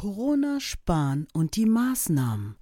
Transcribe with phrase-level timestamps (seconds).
[0.00, 2.54] Corona, Spahn und die Maßnahmen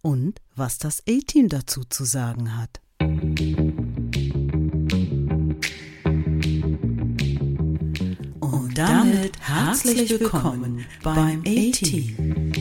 [0.00, 2.80] und was das A-Team dazu zu sagen hat.
[8.38, 12.52] Und damit herzlich willkommen beim A-Team.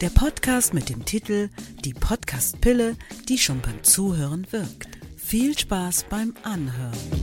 [0.00, 1.50] Der Podcast mit dem Titel
[1.84, 2.94] Die Podcast-Pille,
[3.28, 4.86] die schon beim Zuhören wirkt.
[5.16, 7.19] Viel Spaß beim Anhören.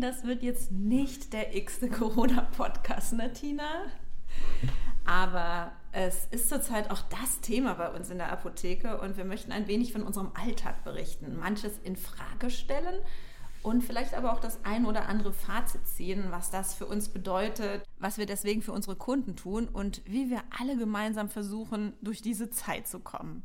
[0.00, 3.30] Das wird jetzt nicht der x-te Corona-Podcast, ne?
[5.04, 9.50] Aber es ist zurzeit auch das Thema bei uns in der Apotheke und wir möchten
[9.50, 13.00] ein wenig von unserem Alltag berichten, manches in Frage stellen
[13.62, 17.82] und vielleicht aber auch das ein oder andere Fazit ziehen, was das für uns bedeutet,
[17.98, 22.50] was wir deswegen für unsere Kunden tun und wie wir alle gemeinsam versuchen, durch diese
[22.50, 23.42] Zeit zu kommen.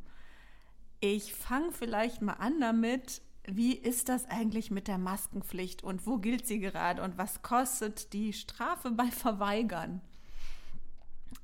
[1.00, 6.18] Ich fange vielleicht mal an damit, wie ist das eigentlich mit der Maskenpflicht und wo
[6.18, 10.02] gilt sie gerade und was kostet die Strafe bei Verweigern?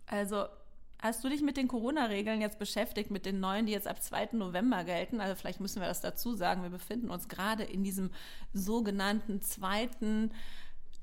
[0.08, 0.46] Also,
[1.00, 4.30] hast du dich mit den Corona-Regeln jetzt beschäftigt, mit den neuen, die jetzt ab 2.
[4.34, 5.22] November gelten?
[5.22, 6.64] Also, vielleicht müssen wir das dazu sagen.
[6.64, 8.12] Wir befinden uns gerade in diesem
[8.54, 10.32] sogenannten zweiten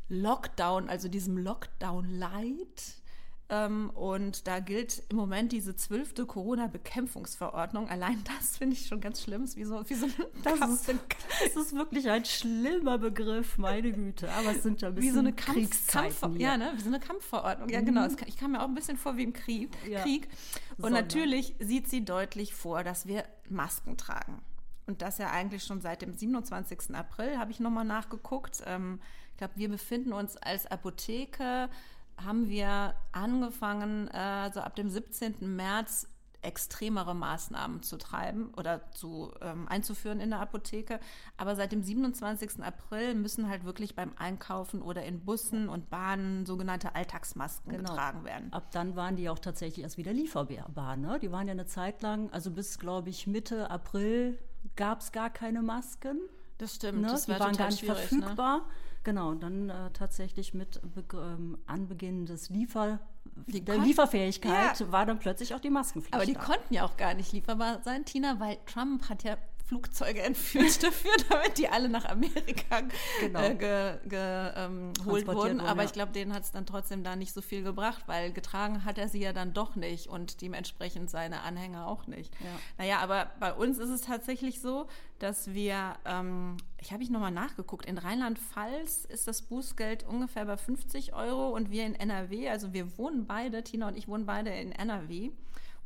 [0.09, 3.03] Lockdown, also diesem Lockdown-Light.
[3.51, 7.89] Ähm, und da gilt im Moment diese zwölfte Corona-Bekämpfungsverordnung.
[7.89, 9.45] Allein das finde ich schon ganz schlimm.
[9.55, 10.07] Wie so, wie so
[10.45, 14.31] das, ist, das ist wirklich ein schlimmer Begriff, meine Güte.
[14.33, 16.73] Aber es sind ja ein bisschen wie so eine Kampf, ja, ne?
[16.77, 17.71] wie so eine Kampfverordnung.
[17.71, 18.07] Ja, genau.
[18.07, 18.17] Mhm.
[18.27, 19.71] Ich kam mir auch ein bisschen vor wie im Krieg.
[19.89, 20.03] Ja.
[20.03, 20.29] Krieg.
[20.77, 20.97] Und Sonne.
[20.97, 24.43] natürlich sieht sie deutlich vor, dass wir Masken tragen.
[24.87, 26.95] Und das ja eigentlich schon seit dem 27.
[26.95, 28.63] April, habe ich nochmal nachgeguckt.
[28.67, 29.01] Ähm,
[29.33, 31.71] ich glaube, wir befinden uns als Apotheke
[32.25, 35.55] haben wir angefangen, äh, so ab dem 17.
[35.57, 36.09] März
[36.41, 41.01] extremere Maßnahmen zu treiben oder zu ähm, einzuführen in der Apotheke.
[41.37, 42.63] Aber seit dem 27.
[42.63, 47.91] April müssen halt wirklich beim Einkaufen oder in Bussen und Bahnen sogenannte Alltagsmasken genau.
[47.91, 48.53] getragen werden.
[48.53, 50.97] Ab dann waren die auch tatsächlich erst wieder lieferbar.
[50.97, 51.19] Ne?
[51.21, 54.39] Die waren ja eine Zeit lang, also bis glaube ich Mitte April
[54.77, 56.21] gab es gar keine Masken.
[56.59, 57.01] Das stimmt.
[57.01, 57.09] Ne?
[57.09, 57.95] Das die waren gar nicht ne?
[57.95, 58.59] verfügbar.
[58.59, 58.65] Ne?
[59.05, 60.81] Genau, dann äh, tatsächlich mit
[61.15, 62.99] ähm, Anbeginn des Liefer,
[63.47, 64.93] die der Lieferfähigkeit ja.
[64.93, 66.15] war dann plötzlich auch die Maskenpflicht.
[66.15, 66.41] Aber die da.
[66.41, 69.37] konnten ja auch gar nicht lieferbar sein, Tina, weil Trump hat ja
[69.69, 72.81] Flugzeuge entführt dafür, damit die alle nach Amerika
[73.21, 73.41] genau.
[73.41, 75.61] äh, ge, ge, ähm, geholt wurden.
[75.61, 75.87] Aber ja.
[75.87, 78.97] ich glaube, denen hat es dann trotzdem da nicht so viel gebracht, weil getragen hat
[78.97, 82.35] er sie ja dann doch nicht und dementsprechend seine Anhänger auch nicht.
[82.41, 82.47] Ja.
[82.79, 87.33] Naja, aber bei uns ist es tatsächlich so, dass wir, ähm, ich habe ich nochmal
[87.33, 92.73] nachgeguckt, in Rheinland-Pfalz ist das Bußgeld ungefähr bei 50 Euro und wir in NRW, also
[92.73, 95.31] wir wohnen beide, Tina und ich wohnen beide in NRW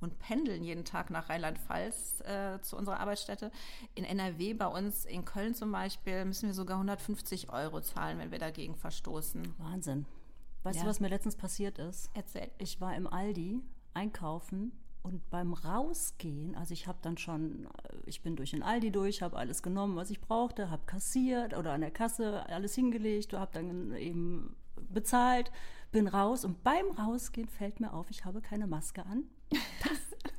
[0.03, 3.51] und pendeln jeden Tag nach Rheinland-Pfalz äh, zu unserer Arbeitsstätte.
[3.95, 8.31] In NRW, bei uns in Köln zum Beispiel, müssen wir sogar 150 Euro zahlen, wenn
[8.31, 9.55] wir dagegen verstoßen.
[9.59, 10.07] Wahnsinn.
[10.63, 10.85] Weißt ja.
[10.85, 12.11] du, was mir letztens passiert ist?
[12.15, 12.51] Erzähl.
[12.59, 13.61] Ich war im Aldi
[13.95, 18.93] einkaufen und beim Rausgehen, also ich habe dann schon, äh, ich bin durch den Aldi
[18.93, 23.33] durch, habe alles genommen, was ich brauchte, habe kassiert oder an der Kasse alles hingelegt,
[23.33, 24.55] habe dann eben
[24.93, 25.51] bezahlt,
[25.91, 29.25] bin raus und beim Rausgehen fällt mir auf, ich habe keine Maske an.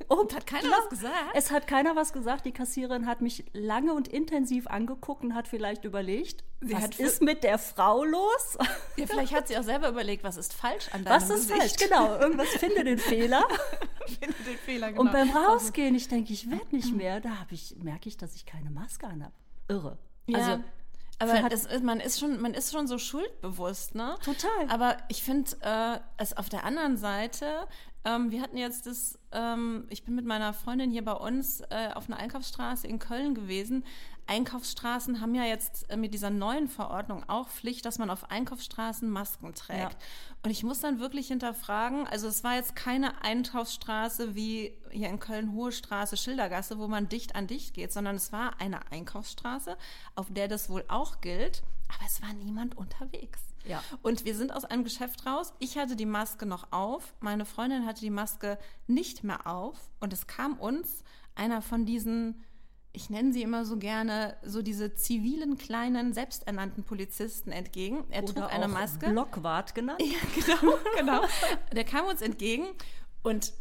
[0.08, 1.14] Und hat keiner was gesagt?
[1.34, 2.44] Es hat keiner was gesagt.
[2.44, 7.22] Die Kassiererin hat mich lange und intensiv angeguckt und hat vielleicht überlegt, sie was ist
[7.22, 8.58] mit der Frau los?
[8.96, 11.80] Ja, vielleicht hat sie auch selber überlegt, was ist falsch an deinem Was ist Gesicht?
[11.80, 12.16] falsch, genau.
[12.18, 13.44] Irgendwas finde den Fehler.
[14.06, 15.00] finde den Fehler, genau.
[15.00, 18.46] Und beim Rausgehen, ich denke, ich werde nicht mehr, da ich, merke ich, dass ich
[18.46, 19.34] keine Maske an habe.
[19.68, 19.98] Irre.
[20.26, 20.38] Ja.
[20.38, 20.64] Also
[21.18, 24.16] aber es, man, ist schon, man ist schon so schuldbewusst, ne?
[24.24, 24.68] Total.
[24.68, 27.66] Aber ich finde äh, es auf der anderen Seite,
[28.04, 31.88] ähm, wir hatten jetzt das, ähm, ich bin mit meiner Freundin hier bei uns äh,
[31.94, 33.84] auf einer Einkaufsstraße in Köln gewesen.
[34.26, 39.08] Einkaufsstraßen haben ja jetzt äh, mit dieser neuen Verordnung auch Pflicht, dass man auf Einkaufsstraßen
[39.08, 39.92] Masken trägt.
[39.92, 39.98] Ja.
[40.42, 45.20] Und ich muss dann wirklich hinterfragen, also es war jetzt keine Einkaufsstraße wie hier in
[45.20, 49.76] Köln Hohe Straße, Schildergasse, wo man dicht an dicht geht, sondern es war eine Einkaufsstraße,
[50.14, 53.40] auf der das wohl auch gilt, aber es war niemand unterwegs.
[53.66, 53.82] Ja.
[54.02, 55.54] Und wir sind aus einem Geschäft raus.
[55.58, 60.12] Ich hatte die Maske noch auf, meine Freundin hatte die Maske nicht mehr auf und
[60.12, 61.02] es kam uns
[61.34, 62.44] einer von diesen
[62.94, 68.04] ich nenne sie immer so gerne, so diese zivilen, kleinen, selbsternannten Polizisten entgegen.
[68.08, 69.10] Er Oder trug eine Maske.
[69.10, 70.00] Blockwart genannt.
[70.04, 71.20] Ja, genau, genau.
[71.72, 72.66] Der kam uns entgegen
[73.24, 73.52] und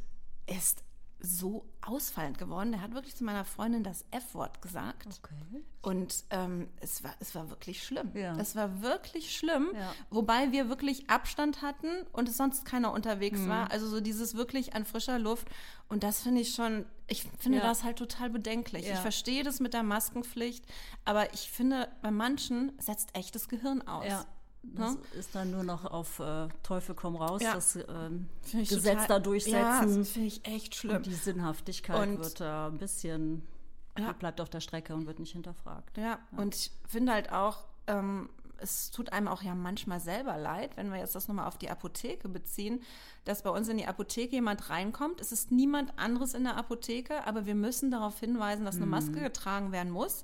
[0.45, 0.83] ist
[1.25, 2.73] so ausfallend geworden.
[2.73, 5.07] Der hat wirklich zu meiner Freundin das F-Wort gesagt.
[5.07, 5.63] Okay.
[5.81, 8.11] Und ähm, es, war, es war wirklich schlimm.
[8.13, 8.37] Ja.
[8.37, 9.93] Es war wirklich schlimm, ja.
[10.09, 13.49] wobei wir wirklich Abstand hatten und es sonst keiner unterwegs mhm.
[13.49, 13.71] war.
[13.71, 15.47] Also so dieses wirklich an frischer Luft.
[15.87, 17.63] Und das finde ich schon, ich finde ja.
[17.63, 18.85] das halt total bedenklich.
[18.87, 20.65] Ich verstehe das mit der Maskenpflicht,
[21.05, 24.25] aber ich finde, bei manchen setzt echt das Gehirn aus.
[24.63, 24.85] Ja.
[24.85, 25.01] Das ne?
[25.19, 27.53] ist dann nur noch auf äh, Teufel komm raus, ja.
[27.53, 29.57] das ähm, Gesetz total, da durchsetzen.
[29.57, 30.97] Ja, das finde ich echt schlimm.
[30.97, 33.43] Und die Sinnhaftigkeit und, wird da ein bisschen,
[33.97, 34.13] ja.
[34.13, 35.97] bleibt auf der Strecke und wird nicht hinterfragt.
[35.97, 36.19] Ja, ja.
[36.37, 38.29] und ich finde halt auch, ähm,
[38.63, 41.69] es tut einem auch ja manchmal selber leid, wenn wir jetzt das nochmal auf die
[41.69, 42.81] Apotheke beziehen,
[43.25, 45.19] dass bei uns in die Apotheke jemand reinkommt.
[45.19, 48.91] Es ist niemand anderes in der Apotheke, aber wir müssen darauf hinweisen, dass eine mhm.
[48.91, 50.23] Maske getragen werden muss.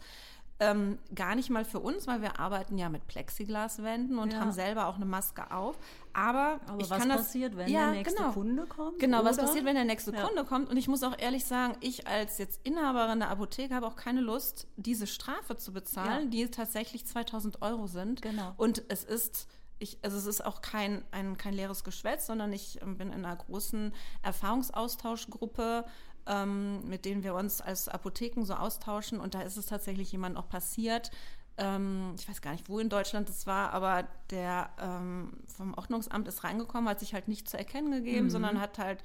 [0.59, 4.41] Ähm, gar nicht mal für uns, weil wir arbeiten ja mit Plexiglaswänden und ja.
[4.41, 5.77] haben selber auch eine Maske auf.
[6.11, 8.33] Aber, Aber ich was kann das, passiert, wenn ja, der nächste genau.
[8.33, 8.99] Kunde kommt?
[8.99, 9.29] Genau, oder?
[9.29, 10.25] was passiert, wenn der nächste ja.
[10.25, 10.69] Kunde kommt?
[10.69, 14.21] Und ich muss auch ehrlich sagen, ich als jetzt Inhaberin der Apotheke habe auch keine
[14.21, 18.21] Lust, diese Strafe zu bezahlen, die tatsächlich 2000 Euro sind.
[18.21, 18.53] Genau.
[18.57, 19.47] Und es ist
[19.79, 23.25] ich, also es ist auch kein, ein, kein leeres Geschwätz, sondern ich ähm, bin in
[23.25, 25.85] einer großen Erfahrungsaustauschgruppe
[26.29, 29.19] ähm, mit denen wir uns als Apotheken so austauschen.
[29.19, 31.11] Und da ist es tatsächlich jemand auch passiert.
[31.57, 36.27] Ähm, ich weiß gar nicht, wo in Deutschland das war, aber der ähm, vom Ordnungsamt
[36.27, 38.29] ist reingekommen, hat sich halt nicht zu erkennen gegeben, mhm.
[38.29, 39.03] sondern hat halt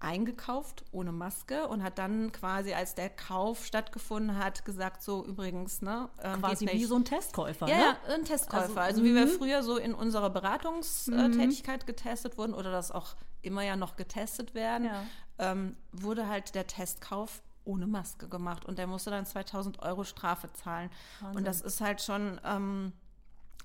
[0.00, 5.82] eingekauft ohne Maske und hat dann quasi, als der Kauf stattgefunden hat, gesagt, so übrigens,
[5.82, 6.08] ne?
[6.22, 7.82] Ähm, quasi wie so ein Testkäufer, ja, ne?
[7.82, 8.62] Ja, ein Testkäufer.
[8.62, 9.30] Also, also wie wir mhm.
[9.30, 11.86] früher so in unserer Beratungstätigkeit mhm.
[11.86, 15.04] getestet wurden oder das auch immer ja noch getestet werden, ja
[15.38, 20.52] ähm, wurde halt der Testkauf ohne Maske gemacht und der musste dann 2000 Euro Strafe
[20.52, 20.90] zahlen.
[21.20, 21.38] Wahnsinn.
[21.38, 22.92] Und das ist halt schon ähm,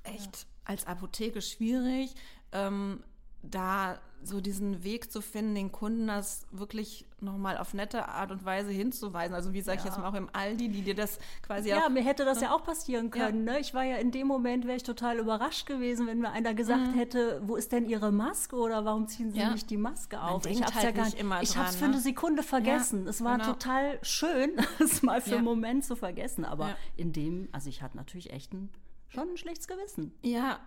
[0.03, 0.47] echt ja.
[0.65, 2.13] als Apotheke schwierig,
[2.51, 3.03] ähm,
[3.43, 8.45] da so diesen Weg zu finden, den Kunden das wirklich nochmal auf nette Art und
[8.45, 9.33] Weise hinzuweisen.
[9.35, 11.89] Also wie sage ich jetzt mal auch im Aldi, die dir das quasi Ja, auch,
[11.89, 12.45] mir hätte das ne?
[12.45, 13.45] ja auch passieren können.
[13.45, 13.53] Ja.
[13.53, 13.59] Ne?
[13.59, 16.87] Ich war ja in dem Moment, wäre ich total überrascht gewesen, wenn mir einer gesagt
[16.87, 16.93] mhm.
[16.93, 19.51] hätte, wo ist denn Ihre Maske oder warum ziehen Sie ja.
[19.51, 20.45] nicht die Maske auf?
[20.45, 23.03] ich habe halt ja gar nicht immer Ich habe es für eine Sekunde vergessen.
[23.03, 23.53] Ja, es war genau.
[23.53, 26.45] total schön, es mal für einen Moment zu vergessen.
[26.45, 28.69] Aber in dem, also ich hatte natürlich echt ein,
[29.09, 30.13] schon ein schlechtes Gewissen.
[30.21, 30.59] Ja,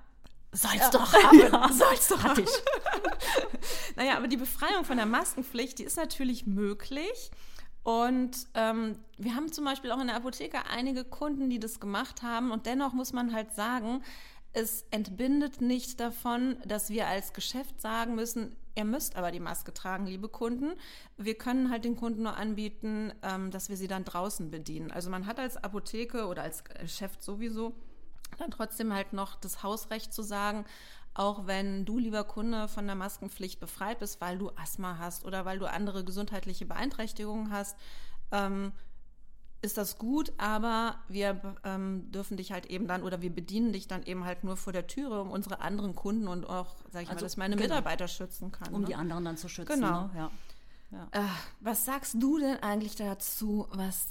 [0.52, 0.90] Soll's ja.
[0.90, 1.38] doch haben.
[1.52, 1.72] Ja.
[1.72, 2.50] Soll's doch Hatte ich.
[3.96, 7.30] naja, aber die Befreiung von der Maskenpflicht, die ist natürlich möglich.
[7.82, 12.22] Und ähm, wir haben zum Beispiel auch in der Apotheke einige Kunden, die das gemacht
[12.22, 12.50] haben.
[12.50, 14.02] Und dennoch muss man halt sagen,
[14.52, 19.72] es entbindet nicht davon, dass wir als Geschäft sagen müssen, ihr müsst aber die Maske
[19.72, 20.72] tragen, liebe Kunden.
[21.16, 24.90] Wir können halt den Kunden nur anbieten, ähm, dass wir sie dann draußen bedienen.
[24.90, 27.74] Also man hat als Apotheke oder als Geschäft sowieso
[28.36, 30.64] dann trotzdem halt noch das Hausrecht zu sagen,
[31.14, 35.44] auch wenn du, lieber Kunde, von der Maskenpflicht befreit bist, weil du Asthma hast oder
[35.44, 37.76] weil du andere gesundheitliche Beeinträchtigungen hast,
[38.32, 38.72] ähm,
[39.62, 43.88] ist das gut, aber wir ähm, dürfen dich halt eben dann oder wir bedienen dich
[43.88, 47.08] dann eben halt nur vor der Türe, um unsere anderen Kunden und auch, sag ich
[47.08, 47.68] also, mal, dass meine genau.
[47.68, 48.74] Mitarbeiter schützen kann.
[48.74, 48.88] Um ne?
[48.88, 49.80] die anderen dann zu schützen.
[49.80, 50.02] Genau.
[50.08, 50.10] Ne?
[50.14, 50.30] Ja.
[50.92, 51.08] Ja.
[51.12, 51.28] Äh,
[51.60, 54.08] was sagst du denn eigentlich dazu, was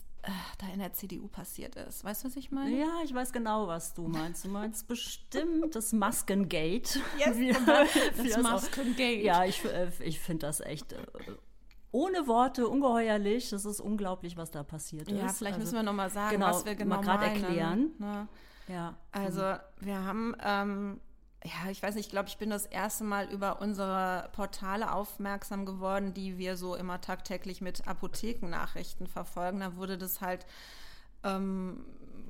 [0.58, 2.04] da in der CDU passiert ist.
[2.04, 2.78] Weißt du, was ich meine?
[2.78, 4.46] Ja, ich weiß genau, was du meinst.
[4.46, 7.00] Du meinst bestimmt das Maskengate.
[7.18, 7.54] Yes, wie,
[8.18, 9.22] das Maskengate.
[9.22, 10.98] Ja, ich, äh, ich finde das echt äh,
[11.92, 13.50] ohne Worte ungeheuerlich.
[13.50, 15.18] Das ist unglaublich, was da passiert ist.
[15.18, 17.92] Ja, vielleicht also, müssen wir nochmal sagen, genau, was wir genau mal gerade erklären.
[18.00, 18.28] Ne?
[18.68, 18.96] Ja.
[19.12, 19.42] Also
[19.80, 21.00] wir haben ähm,
[21.44, 25.66] ja, ich weiß nicht, ich glaube, ich bin das erste Mal über unsere Portale aufmerksam
[25.66, 29.60] geworden, die wir so immer tagtäglich mit Apothekennachrichten verfolgen.
[29.60, 30.46] Da wurde das halt
[31.24, 31.86] ähm,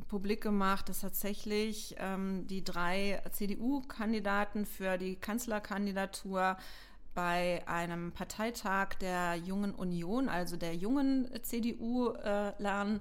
[0.09, 6.57] publik gemacht, dass tatsächlich ähm, die drei CDU-Kandidaten für die Kanzlerkandidatur
[7.13, 12.99] bei einem Parteitag der Jungen Union, also der jungen CDU, äh, lernen,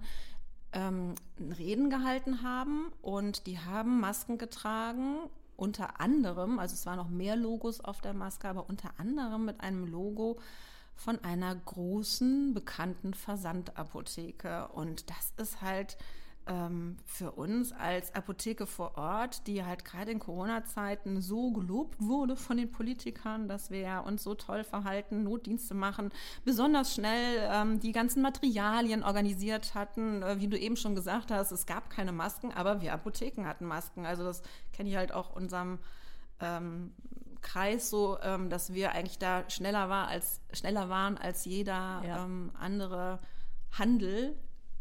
[0.72, 1.14] ähm,
[1.58, 5.18] Reden gehalten haben und die haben Masken getragen
[5.56, 9.60] unter anderem, also es waren noch mehr Logos auf der Maske, aber unter anderem mit
[9.60, 10.38] einem Logo
[10.94, 14.68] von einer großen, bekannten Versandapotheke.
[14.68, 15.96] Und das ist halt
[16.46, 22.36] ähm, für uns als Apotheke vor Ort, die halt gerade in Corona-Zeiten so gelobt wurde
[22.36, 26.10] von den Politikern, dass wir uns so toll verhalten, Notdienste machen,
[26.44, 30.22] besonders schnell ähm, die ganzen Materialien organisiert hatten.
[30.22, 33.64] Äh, wie du eben schon gesagt hast, es gab keine Masken, aber wir Apotheken hatten
[33.64, 34.04] Masken.
[34.04, 35.78] Also das kenne ich halt auch unserem
[36.40, 36.92] ähm,
[37.40, 42.24] Kreis so, ähm, dass wir eigentlich da schneller war als schneller waren als jeder ja.
[42.24, 43.20] ähm, andere
[43.70, 44.36] Handel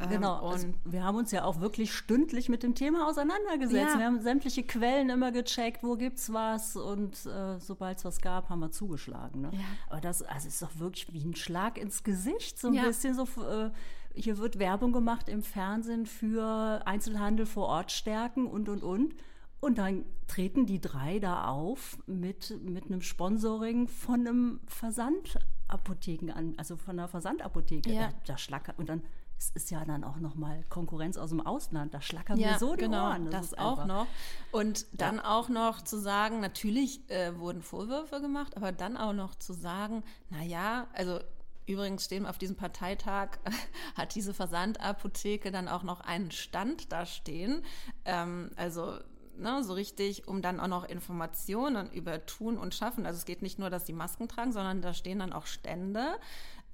[0.07, 3.93] genau, und also wir haben uns ja auch wirklich stündlich mit dem Thema auseinandergesetzt.
[3.93, 3.99] Ja.
[3.99, 8.49] Wir haben sämtliche Quellen immer gecheckt, wo gibt's was und äh, sobald es was gab,
[8.49, 9.41] haben wir zugeschlagen.
[9.41, 9.49] Ne?
[9.53, 9.59] Ja.
[9.89, 12.83] Aber das also ist doch wirklich wie ein Schlag ins Gesicht, so ein ja.
[12.83, 13.23] bisschen so.
[13.23, 13.71] Äh,
[14.15, 19.15] hier wird Werbung gemacht im Fernsehen für Einzelhandel vor Ort stärken und und und.
[19.59, 26.53] Und dann treten die drei da auf mit, mit einem Sponsoring von einem Versandapotheken an,
[26.57, 27.91] also von einer Versandapotheke.
[27.91, 28.09] Ja.
[28.09, 29.03] Da, da schlackert und dann
[29.43, 31.93] es ist ja dann auch noch mal Konkurrenz aus dem Ausland.
[31.93, 33.29] Da schlackern ja, wir so die genau, Ohren.
[33.29, 34.07] Das, das auch noch.
[34.51, 35.25] Und dann ja.
[35.25, 40.03] auch noch zu sagen, natürlich äh, wurden Vorwürfe gemacht, aber dann auch noch zu sagen,
[40.29, 41.19] na ja, also
[41.65, 43.37] Übrigens stehen auf diesem Parteitag,
[43.95, 47.63] hat diese Versandapotheke dann auch noch einen Stand da stehen.
[48.03, 48.97] Ähm, also
[49.37, 53.05] ne, so richtig, um dann auch noch Informationen über Tun und Schaffen.
[53.05, 56.17] Also es geht nicht nur, dass die Masken tragen, sondern da stehen dann auch Stände.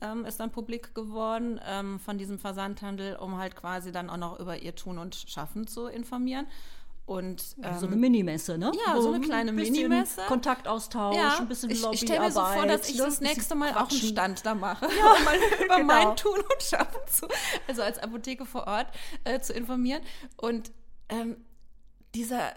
[0.02, 4.40] Ähm, ist dann publik geworden ähm, von diesem Versandhandel, um halt quasi dann auch noch
[4.40, 6.48] über ihr Tun und Schaffen zu informieren.
[7.10, 8.72] Und, ähm, so eine Minimesse, ne?
[8.86, 10.22] Ja, Wo so eine kleine Minimesse.
[10.28, 11.96] Kontaktaustausch, ja, ein bisschen Lobbyarbeit.
[11.96, 13.04] Ich, ich stelle mir so vor, dass ich ne?
[13.04, 15.88] das nächste Mal auch einen Stand da mache, ja, um mal über genau.
[15.88, 17.28] mein Tun und Schaffen zu,
[17.68, 18.88] also als Apotheke vor Ort
[19.24, 20.04] äh, zu informieren.
[20.38, 20.72] Und
[21.10, 21.38] ähm,
[22.14, 22.54] dieser,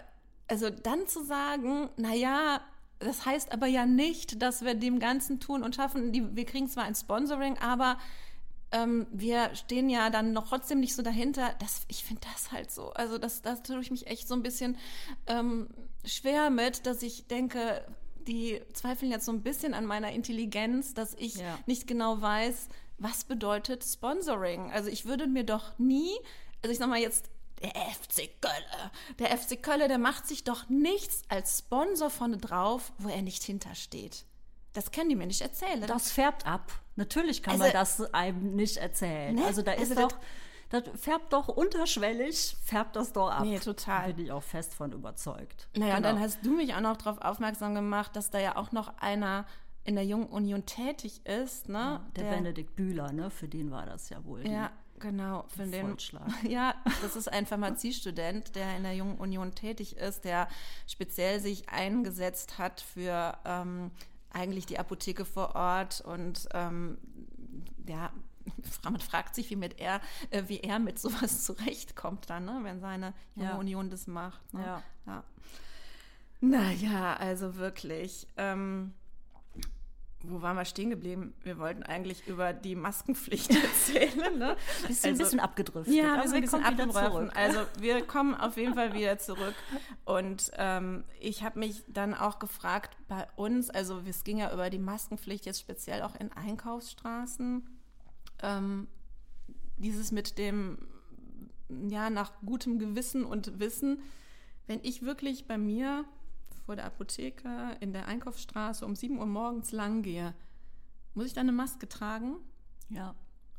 [0.47, 2.61] also dann zu sagen, naja,
[3.03, 6.67] das heißt aber ja nicht, dass wir dem Ganzen tun und schaffen, die, wir kriegen
[6.67, 7.97] zwar ein Sponsoring, aber
[8.71, 11.53] ähm, wir stehen ja dann noch trotzdem nicht so dahinter.
[11.59, 12.91] Das, ich finde das halt so.
[12.93, 14.77] Also das, das tue ich mich echt so ein bisschen
[15.27, 15.67] ähm,
[16.03, 17.85] schwer mit, dass ich denke,
[18.27, 21.59] die zweifeln jetzt so ein bisschen an meiner Intelligenz, dass ich ja.
[21.65, 22.67] nicht genau weiß,
[22.97, 24.71] was bedeutet Sponsoring.
[24.71, 26.11] Also ich würde mir doch nie,
[26.61, 27.29] also ich sag mal jetzt
[27.63, 28.91] der FC Kölle.
[29.19, 33.43] Der FC Kölle, der macht sich doch nichts als Sponsor vorne drauf, wo er nicht
[33.43, 34.25] hintersteht.
[34.73, 35.81] Das können die mir nicht erzählen.
[35.87, 36.71] Das färbt ab.
[36.95, 39.35] Natürlich kann also, man das einem nicht erzählen.
[39.35, 39.45] Ne?
[39.45, 40.17] Also da ist also doch,
[40.69, 43.43] das färbt doch unterschwellig, färbt das doch ab.
[43.43, 44.13] Nee, total.
[44.13, 45.69] Bin ich auch fest von überzeugt.
[45.75, 45.97] Naja, genau.
[45.97, 48.97] und dann hast du mich auch noch darauf aufmerksam gemacht, dass da ja auch noch
[48.97, 49.45] einer
[49.83, 51.77] in der Jungen Union tätig ist, ne?
[51.77, 53.29] Ja, der, der, Benedikt Bühler, ne?
[53.29, 54.47] Für den war das ja wohl.
[54.47, 54.71] Ja,
[55.03, 55.97] Genau, für den
[56.47, 60.47] Ja, das ist ein Pharmaziestudent, der in der Jungen Union tätig ist, der
[60.87, 63.91] speziell sich eingesetzt hat für ähm,
[64.31, 66.97] eigentlich die Apotheke vor Ort und ähm,
[67.85, 68.13] ja,
[68.85, 72.79] man fragt sich, wie, mit er, äh, wie er mit sowas zurechtkommt dann, ne, wenn
[72.79, 73.57] seine Junge ja.
[73.57, 74.53] Union das macht.
[74.53, 74.63] Ne?
[74.65, 74.83] Ja.
[75.05, 75.23] ja.
[76.39, 78.25] Naja, also wirklich.
[78.37, 78.93] Ähm,
[80.23, 81.33] wo waren wir stehen geblieben?
[81.43, 84.37] Wir wollten eigentlich über die Maskenpflicht erzählen.
[84.37, 84.55] Ne?
[84.87, 85.93] Bist also, ein bisschen abgedriftet.
[85.93, 87.35] Ja, wir sind ein bisschen abgedriftet.
[87.35, 89.53] Also wir kommen auf jeden Fall wieder zurück.
[90.05, 94.69] Und ähm, ich habe mich dann auch gefragt, bei uns, also es ging ja über
[94.69, 97.67] die Maskenpflicht jetzt speziell auch in Einkaufsstraßen,
[98.41, 98.87] ähm,
[99.77, 100.77] dieses mit dem,
[101.89, 104.01] ja, nach gutem Gewissen und Wissen,
[104.67, 106.05] wenn ich wirklich bei mir
[106.65, 110.33] vor der Apotheke in der Einkaufsstraße um 7 Uhr morgens lang gehe,
[111.13, 112.37] muss ich dann eine Maske tragen?
[112.89, 113.15] Ja.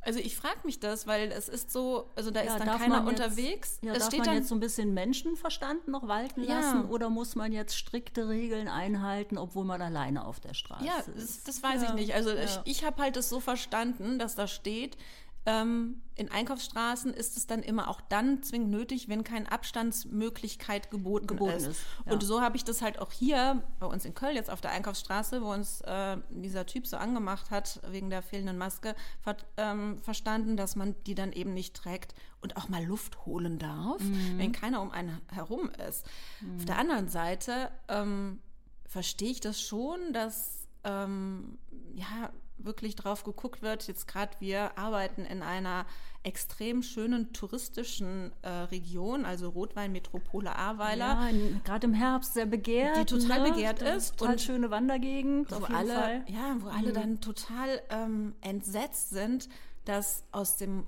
[0.07, 2.99] Also ich frage mich das, weil es ist so, also da ja, ist dann keiner
[2.99, 3.79] jetzt, unterwegs.
[3.81, 6.89] Ja, es darf man dann, jetzt so ein bisschen Menschenverstand noch walten lassen ja.
[6.91, 11.09] oder muss man jetzt strikte Regeln einhalten, obwohl man alleine auf der Straße ja, ist?
[11.09, 12.15] Ja, das, das, weiß ich nicht.
[12.15, 14.99] Also ich, ich habe halt das so verstanden, dass da steht,
[15.47, 21.27] ähm, in Einkaufsstraßen ist es dann immer auch dann zwingend nötig, wenn keine Abstandsmöglichkeit geboten,
[21.27, 21.67] geboten ist.
[21.67, 22.13] ist ja.
[22.13, 24.71] Und so habe ich das halt auch hier bei uns in Köln jetzt auf der
[24.71, 29.99] Einkaufsstraße, wo uns äh, dieser Typ so angemacht hat wegen der fehlenden Maske, ver ähm,
[30.03, 34.39] verstanden, dass man die dann eben nicht trägt und auch mal Luft holen darf, mhm.
[34.39, 36.07] wenn keiner um einen herum ist.
[36.41, 36.57] Mhm.
[36.59, 38.39] Auf der anderen Seite ähm,
[38.87, 41.59] verstehe ich das schon, dass ähm,
[41.95, 43.87] ja wirklich drauf geguckt wird.
[43.87, 45.87] Jetzt gerade wir arbeiten in einer
[46.23, 51.29] extrem schönen touristischen äh, Region, also Rotweinmetropole Ahrweiler.
[51.31, 52.97] Ja, gerade im Herbst sehr begehrt.
[52.97, 53.51] Die total ne?
[53.51, 54.17] begehrt ist.
[54.17, 55.51] Total und schöne Wandergegend.
[55.51, 56.25] Wo alle, Fall.
[56.29, 56.77] Ja, wo mhm.
[56.77, 59.49] alle dann total ähm, entsetzt sind,
[59.85, 60.87] dass aus dem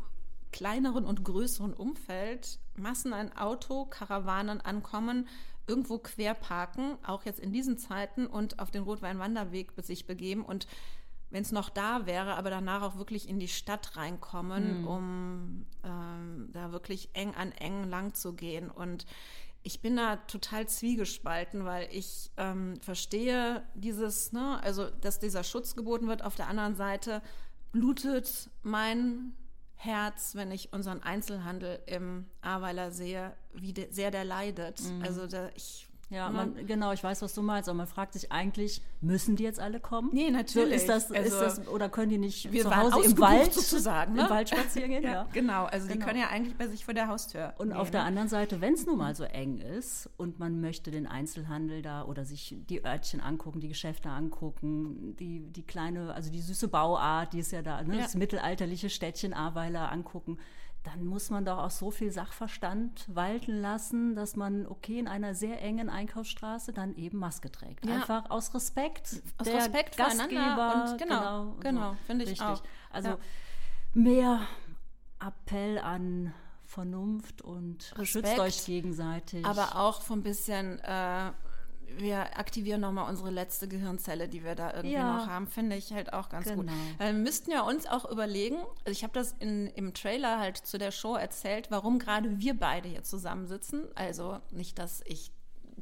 [0.53, 5.29] kleineren und größeren Umfeld Massen an Autokarawanen ankommen,
[5.67, 10.67] irgendwo quer parken, auch jetzt in diesen Zeiten und auf den Rotweinwanderweg sich begeben und
[11.31, 14.87] wenn es noch da wäre, aber danach auch wirklich in die Stadt reinkommen, mhm.
[14.87, 18.71] um ähm, da wirklich eng an eng lang zu gehen.
[18.71, 19.07] Und
[19.63, 25.75] ich bin da total zwiegespalten, weil ich ähm, verstehe dieses, ne, also dass dieser Schutz
[25.75, 26.23] geboten wird.
[26.23, 27.21] Auf der anderen Seite
[27.73, 29.35] blutet mein
[29.75, 34.81] Herz, wenn ich unseren Einzelhandel im Ahrweiler sehe, wie de, sehr der leidet.
[34.83, 35.03] Mhm.
[35.03, 38.31] Also da, ich Ja, man, genau, ich weiß, was du meinst, aber man fragt sich
[38.31, 40.11] eigentlich, müssen die jetzt alle kommen?
[40.13, 40.69] Nee, natürlich.
[40.69, 43.53] So, ist, das, also, ist das, oder können die nicht wir zu Hause im Wald
[43.53, 44.23] sozusagen, ne?
[44.23, 45.03] im Wald spazieren gehen?
[45.03, 45.65] ja, ja, genau.
[45.65, 45.99] Also genau.
[45.99, 47.55] die können ja eigentlich bei sich vor der Haustür.
[47.59, 47.81] Und nehmen.
[47.81, 51.09] auf der anderen Seite, wenn es nun mal so eng ist und man möchte den
[51.09, 56.41] Einzelhandel da oder sich die Örtchen angucken, die Geschäfte angucken, die, die kleine, also die
[56.41, 57.97] süße Bauart, die ist ja da, ne?
[57.97, 58.03] Ja.
[58.03, 60.39] das mittelalterliche Städtchen Ahrweiler angucken,
[60.87, 65.35] dann muss man doch auch so viel Sachverstand walten lassen, dass man, okay, in einer
[65.35, 67.85] sehr engen Einkaufsstraße dann eben Maske trägt.
[67.85, 67.97] Ja.
[67.97, 69.21] Einfach aus Respekt.
[69.39, 70.91] Aus Respekt Gastgeber.
[70.91, 71.97] Und genau, genau, genau so.
[72.07, 72.47] finde ich Richtig.
[72.47, 72.63] auch.
[72.91, 73.19] Also ja.
[73.95, 74.41] mehr
[75.19, 79.45] Appell an Vernunft und Respekt, schützt euch gegenseitig.
[79.45, 81.33] Aber auch von ein bisschen äh,
[81.99, 85.17] wir aktivieren nochmal unsere letzte Gehirnzelle, die wir da irgendwie ja.
[85.17, 86.63] noch haben, finde ich halt auch ganz genau.
[86.63, 86.71] gut.
[86.99, 90.79] Wir müssten ja uns auch überlegen, also ich habe das in, im Trailer halt zu
[90.79, 93.85] der Show erzählt, warum gerade wir beide hier zusammensitzen.
[93.95, 95.31] Also nicht, dass ich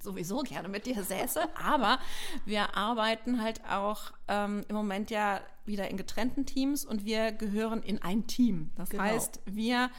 [0.01, 1.99] sowieso gerne mit dir säße, aber
[2.45, 7.83] wir arbeiten halt auch ähm, im Moment ja wieder in getrennten Teams und wir gehören
[7.83, 8.71] in ein Team.
[8.77, 9.03] Das genau.
[9.05, 9.91] heißt, wir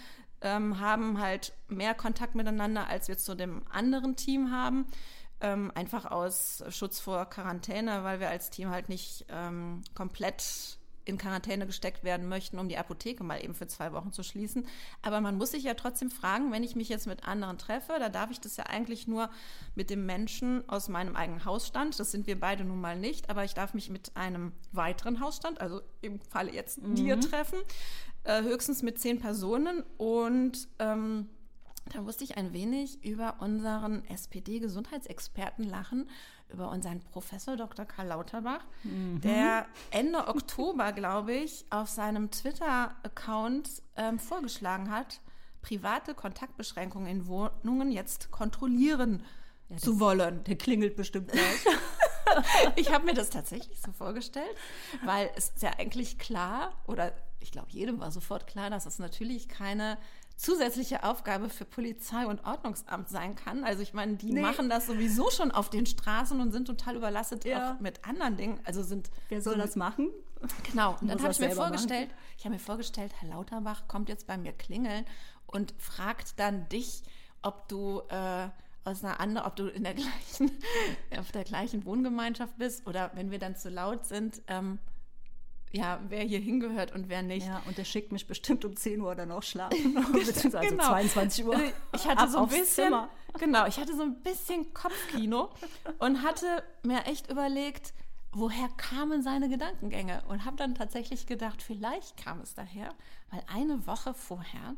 [0.42, 4.86] ähm, haben halt mehr Kontakt miteinander, als wir zu dem anderen Team haben
[5.42, 11.18] ähm, einfach aus Schutz vor Quarantäne, weil wir als Team halt nicht ähm, komplett in
[11.18, 14.68] Quarantäne gesteckt werden möchten, um die Apotheke mal eben für zwei Wochen zu schließen.
[15.04, 18.10] Aber man muss sich ja trotzdem fragen, wenn ich mich jetzt mit anderen treffe, da
[18.10, 19.30] darf ich das ja eigentlich nur
[19.76, 22.00] mit dem Menschen aus meinem eigenen Hausstand.
[22.00, 25.62] Das sind wir beide nun mal nicht, aber ich darf mich mit einem weiteren Hausstand,
[25.62, 26.96] also im Falle jetzt mhm.
[26.96, 27.60] dir treffen,
[28.24, 31.30] äh, höchstens mit zehn Personen und ähm,
[31.94, 36.10] da musste ich ein wenig über unseren SPD-Gesundheitsexperten lachen,
[36.50, 37.86] über unseren Professor Dr.
[37.86, 39.22] Karl Lauterbach, mhm.
[39.22, 45.22] der Ende Oktober, glaube ich, auf seinem Twitter-Account ähm, vorgeschlagen hat,
[45.62, 49.24] private Kontaktbeschränkungen in Wohnungen jetzt kontrollieren
[49.70, 50.44] ja, zu wollen.
[50.44, 51.66] Der klingelt bestimmt gleich.
[52.76, 54.56] ich habe mir das tatsächlich so vorgestellt,
[55.04, 59.00] weil es ist ja eigentlich klar, oder ich glaube, jedem war sofort klar, dass es
[59.00, 59.98] natürlich keine
[60.36, 63.64] zusätzliche Aufgabe für Polizei und Ordnungsamt sein kann.
[63.64, 64.42] Also ich meine, die nee.
[64.42, 67.74] machen das sowieso schon auf den Straßen und sind total überlastet ja.
[67.74, 68.60] auch mit anderen Dingen.
[68.66, 70.10] Also sind wer soll so, das machen?
[70.70, 70.98] Genau.
[71.00, 72.20] Und dann habe ich mir vorgestellt, machen?
[72.38, 75.06] ich habe mir vorgestellt, Herr Lauterbach kommt jetzt bei mir klingeln
[75.48, 77.04] und fragt dann dich,
[77.42, 78.50] ob du äh,
[78.84, 80.52] aus einer anderen, ob du in der gleichen,
[81.18, 84.42] auf der gleichen Wohngemeinschaft bist oder wenn wir dann zu laut sind.
[84.48, 84.80] Ähm,
[85.76, 87.48] ja, wer hier hingehört und wer nicht.
[87.48, 90.90] Ja, und der schickt mich bestimmt um 10 Uhr dann auch schlafen, beziehungsweise genau.
[90.90, 91.60] 22 Uhr.
[91.94, 93.10] Ich hatte so ein bisschen, Zimmer.
[93.38, 95.50] genau, ich hatte so ein bisschen Kopfkino
[96.00, 97.94] und hatte mir echt überlegt,
[98.32, 102.94] woher kamen seine Gedankengänge und habe dann tatsächlich gedacht, vielleicht kam es daher,
[103.32, 104.76] weil eine Woche vorher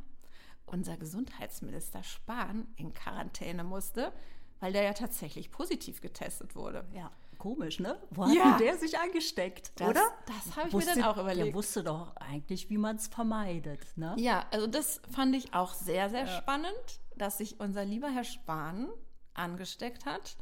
[0.66, 4.12] unser Gesundheitsminister Spahn in Quarantäne musste,
[4.60, 6.86] weil der ja tatsächlich positiv getestet wurde.
[6.94, 7.12] Ja.
[7.38, 8.00] Komisch, ne?
[8.10, 8.58] Wo hat ja.
[8.58, 10.02] der sich angesteckt, das, oder?
[10.26, 11.48] Das habe ich wusste, mir dann auch überlegt.
[11.48, 14.16] Der wusste doch eigentlich, wie man es vermeidet, ne?
[14.18, 16.38] Ja, also das fand ich auch sehr, sehr ja.
[16.38, 18.90] spannend, dass sich unser lieber Herr Spahn
[19.34, 20.38] angesteckt hat.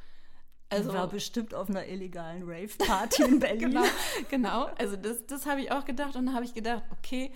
[0.70, 3.60] Also war bestimmt auf einer illegalen Rave-Party in Berlin.
[3.60, 3.84] genau,
[4.30, 7.32] genau, also das, das habe ich auch gedacht und dann habe ich gedacht, okay,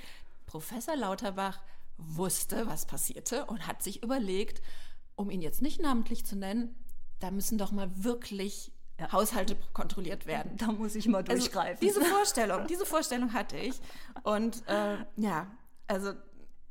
[0.46, 1.62] Professor Lauterbach
[1.98, 4.62] wusste, was passierte und hat sich überlegt,
[5.16, 6.76] um ihn jetzt nicht namentlich zu nennen,
[7.20, 9.12] da müssen doch mal wirklich ja.
[9.12, 10.58] Haushalte kontrolliert werden.
[10.58, 11.88] Da muss ich mal also durchgreifen.
[11.88, 13.80] Also, diese Vorstellung, diese Vorstellung hatte ich.
[14.24, 15.48] Und äh, ja,
[15.88, 16.14] also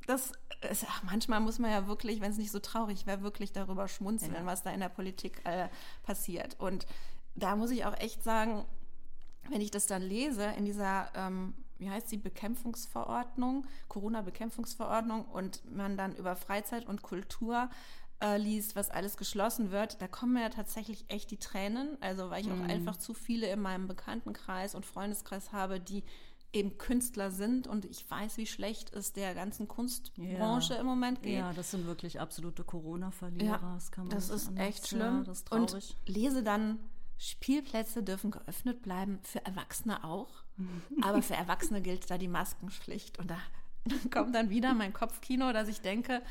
[0.07, 0.31] das
[0.69, 3.87] ist, ach, manchmal muss man ja wirklich, wenn es nicht so traurig wäre, wirklich darüber
[3.87, 4.45] schmunzeln, ja.
[4.45, 5.69] was da in der Politik äh,
[6.03, 6.59] passiert.
[6.59, 6.87] Und
[7.35, 8.65] da muss ich auch echt sagen,
[9.49, 15.95] wenn ich das dann lese in dieser, ähm, wie heißt die, Bekämpfungsverordnung, Corona-Bekämpfungsverordnung und man
[15.95, 17.69] dann über Freizeit und Kultur
[18.21, 21.97] äh, liest, was alles geschlossen wird, da kommen mir ja tatsächlich echt die Tränen.
[22.01, 22.61] Also weil ich mhm.
[22.61, 26.03] auch einfach zu viele in meinem Bekanntenkreis und Freundeskreis habe, die
[26.51, 30.79] eben Künstler sind und ich weiß, wie schlecht es der ganzen Kunstbranche ja.
[30.79, 31.37] im Moment geht.
[31.37, 33.61] Ja, das sind wirklich absolute Corona-Verlierer.
[33.61, 33.77] Ja,
[34.09, 35.23] das, das ist echt schlimm.
[35.25, 36.79] Ja, ist und lese dann,
[37.19, 40.29] Spielplätze dürfen geöffnet bleiben, für Erwachsene auch.
[41.01, 43.19] Aber für Erwachsene gilt da die Maskenpflicht.
[43.19, 43.37] Und da
[44.11, 46.23] kommt dann wieder mein Kopfkino, dass ich denke,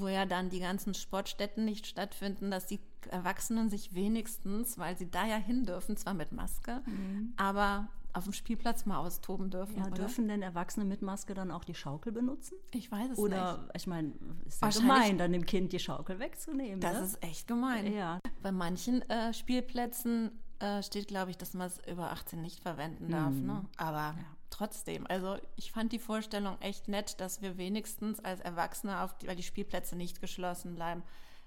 [0.00, 2.80] wo ja dann die ganzen Sportstätten nicht stattfinden, dass die
[3.10, 7.34] Erwachsenen sich wenigstens, weil sie da ja hin dürfen, zwar mit Maske, mhm.
[7.36, 9.76] aber auf dem Spielplatz mal austoben dürfen.
[9.76, 12.56] Ja, dürfen denn Erwachsene mit Maske dann auch die Schaukel benutzen?
[12.72, 13.64] Ich weiß es oder, nicht.
[13.64, 14.12] Oder, ich meine,
[14.46, 16.80] ist ja gemein, dann dem Kind die Schaukel wegzunehmen.
[16.80, 17.04] Das ne?
[17.04, 17.92] ist echt gemein.
[17.92, 18.20] Ja.
[18.42, 20.30] Bei manchen äh, Spielplätzen
[20.60, 23.34] äh, steht, glaube ich, dass man es über 18 nicht verwenden darf.
[23.34, 23.46] Mhm.
[23.46, 23.64] Ne?
[23.76, 29.00] Aber ja trotzdem, also ich fand die Vorstellung echt nett, dass wir wenigstens als Erwachsene,
[29.00, 31.02] auf die, weil die Spielplätze nicht geschlossen bleiben,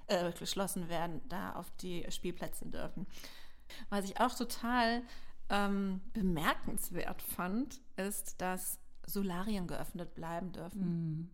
[0.07, 3.07] äh, geschlossen werden, da auf die Spielplätze dürfen.
[3.89, 5.03] Was ich auch total
[5.49, 10.79] ähm, bemerkenswert fand, ist, dass Solarien geöffnet bleiben dürfen.
[10.79, 11.29] Mhm.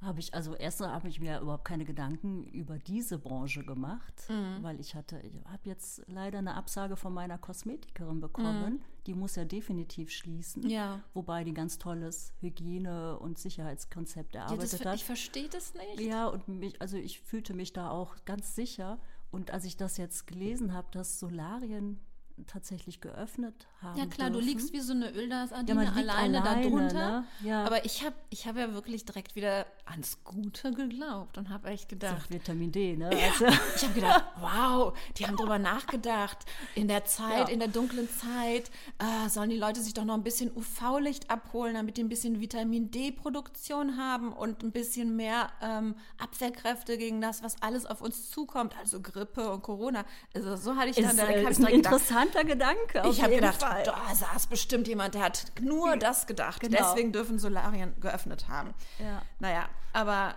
[0.00, 4.62] Habe ich, also erst habe ich mir überhaupt keine Gedanken über diese Branche gemacht, mhm.
[4.62, 8.74] weil ich hatte, ich habe jetzt leider eine Absage von meiner Kosmetikerin bekommen.
[8.74, 8.80] Mhm.
[9.06, 10.68] Die muss ja definitiv schließen.
[10.68, 11.02] Ja.
[11.14, 14.94] Wobei die ganz tolles Hygiene- und Sicherheitskonzept erarbeitet ja, das, hat.
[14.96, 16.00] Ich verstehe das nicht.
[16.00, 19.00] Ja, und mich, also ich fühlte mich da auch ganz sicher.
[19.30, 22.00] Und als ich das jetzt gelesen habe, dass Solarien
[22.46, 23.98] tatsächlich geöffnet haben.
[23.98, 24.46] Ja klar, dürfen.
[24.46, 27.20] du liegst wie so eine Öldas-Adine ja, alleine, alleine darunter.
[27.20, 27.24] Ne?
[27.44, 27.64] Ja.
[27.64, 31.88] Aber ich habe ich hab ja wirklich direkt wieder ans Gute geglaubt und habe echt
[31.88, 32.30] gedacht.
[32.30, 33.10] Vitamin D, ne?
[33.12, 33.46] Ja, also.
[33.76, 36.38] Ich habe gedacht, wow, die haben drüber nachgedacht.
[36.74, 40.22] In der Zeit, in der dunklen Zeit, äh, sollen die Leute sich doch noch ein
[40.22, 45.94] bisschen UV-Licht abholen, damit die ein bisschen Vitamin D-Produktion haben und ein bisschen mehr ähm,
[46.18, 50.04] Abwehrkräfte gegen das, was alles auf uns zukommt, also Grippe und Corona.
[50.34, 53.02] Also so hatte ich dann direkt, äh, direkt gedacht interessanter Gedanke.
[53.10, 53.82] ich habe gedacht, Fall.
[53.84, 56.60] da saß bestimmt jemand, der hat nur das gedacht.
[56.60, 56.78] Genau.
[56.78, 58.74] Deswegen dürfen Solarien geöffnet haben.
[58.98, 59.22] Ja.
[59.38, 60.34] Naja, aber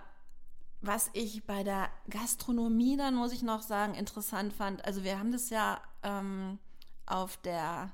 [0.80, 5.32] was ich bei der Gastronomie dann, muss ich noch sagen, interessant fand, also wir haben
[5.32, 6.58] das ja ähm,
[7.06, 7.90] auf der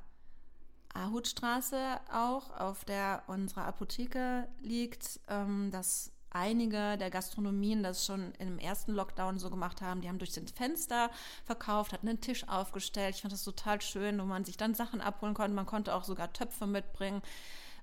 [0.94, 8.58] Ahutstraße auch, auf der unsere Apotheke liegt, ähm, das einige der Gastronomien das schon im
[8.58, 10.00] ersten Lockdown so gemacht haben.
[10.00, 11.10] Die haben durch das Fenster
[11.44, 13.14] verkauft, hatten einen Tisch aufgestellt.
[13.14, 15.54] Ich fand das total schön, wo man sich dann Sachen abholen konnte.
[15.54, 17.22] Man konnte auch sogar Töpfe mitbringen.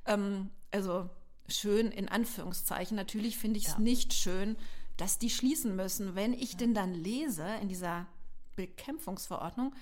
[0.06, 1.10] Ähm, also
[1.48, 2.96] schön in Anführungszeichen.
[2.96, 3.80] Natürlich finde ich es ja.
[3.80, 4.56] nicht schön,
[4.98, 6.16] dass die schließen müssen.
[6.16, 6.58] Wenn ich ja.
[6.60, 8.08] denn dann lese in dieser
[8.56, 9.74] Bekämpfungsverordnung,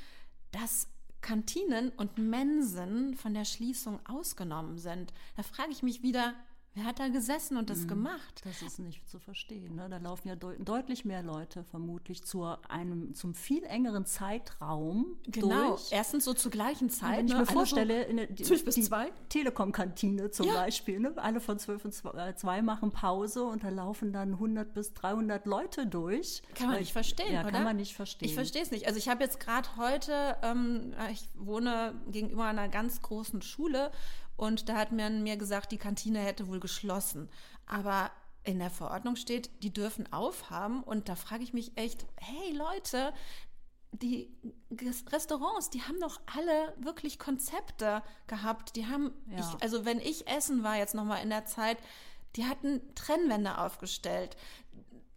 [0.51, 0.87] dass
[1.21, 6.35] Kantinen und Mensen von der Schließung ausgenommen sind, da frage ich mich wieder,
[6.77, 7.87] Wer hat da gesessen und das mhm.
[7.87, 8.41] gemacht?
[8.43, 9.73] Das ist nicht zu verstehen.
[9.73, 9.87] Ne?
[9.89, 15.69] Da laufen ja deut deutlich mehr Leute vermutlich zu einem zum viel engeren Zeitraum genau.
[15.69, 15.91] durch.
[15.91, 17.17] Erstens so zur gleichen Zeit.
[17.17, 17.39] Wenn ich ne?
[17.39, 20.53] mir vorstelle, so in die, die Telekom-Kantine zum ja.
[20.53, 21.13] Beispiel, ne?
[21.15, 25.87] alle von 12 und 2 machen Pause und da laufen dann 100 bis 300 Leute
[25.87, 26.43] durch.
[26.53, 27.53] Kann man nicht verstehen, ja, oder?
[27.53, 28.29] kann man nicht verstehen.
[28.29, 28.85] Ich verstehe es nicht.
[28.85, 33.89] Also ich habe jetzt gerade heute, ähm, ich wohne gegenüber einer ganz großen Schule
[34.37, 37.29] und da hat man mir gesagt, die Kantine hätte wohl geschlossen.
[37.65, 38.11] Aber
[38.43, 40.83] in der Verordnung steht, die dürfen aufhaben.
[40.83, 43.13] Und da frage ich mich echt, hey Leute,
[43.91, 44.31] die
[45.11, 48.75] Restaurants, die haben doch alle wirklich Konzepte gehabt.
[48.75, 49.39] Die haben, ja.
[49.39, 51.77] ich, also wenn ich essen war jetzt nochmal in der Zeit,
[52.35, 54.37] die hatten Trennwände aufgestellt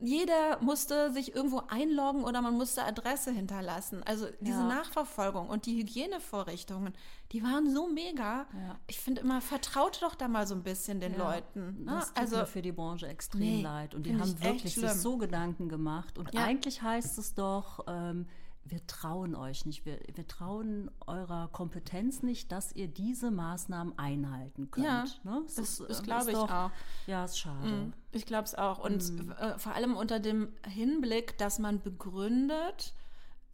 [0.01, 4.03] jeder musste sich irgendwo einloggen oder man musste Adresse hinterlassen.
[4.05, 4.67] Also diese ja.
[4.67, 6.95] Nachverfolgung und die Hygienevorrichtungen,
[7.33, 8.47] die waren so mega.
[8.53, 8.79] Ja.
[8.87, 11.19] Ich finde immer, vertraut doch da mal so ein bisschen den ja.
[11.19, 11.85] Leuten.
[11.85, 11.93] Ne?
[11.93, 13.95] Das tut also mir für die Branche extrem nee, leid.
[13.95, 16.19] Und die haben wirklich sich so Gedanken gemacht.
[16.19, 18.27] Und eigentlich heißt es doch, ähm,
[18.65, 24.71] wir trauen euch nicht, wir, wir trauen eurer Kompetenz nicht, dass ihr diese Maßnahmen einhalten
[24.71, 24.87] könnt.
[24.87, 25.43] Ja, ne?
[25.47, 26.71] das, das, das glaube ich doch, auch.
[27.07, 27.67] Ja, ist schade.
[27.67, 28.79] Mm, ich glaube es auch.
[28.79, 29.33] Und mm.
[29.33, 32.95] äh, vor allem unter dem Hinblick, dass man begründet,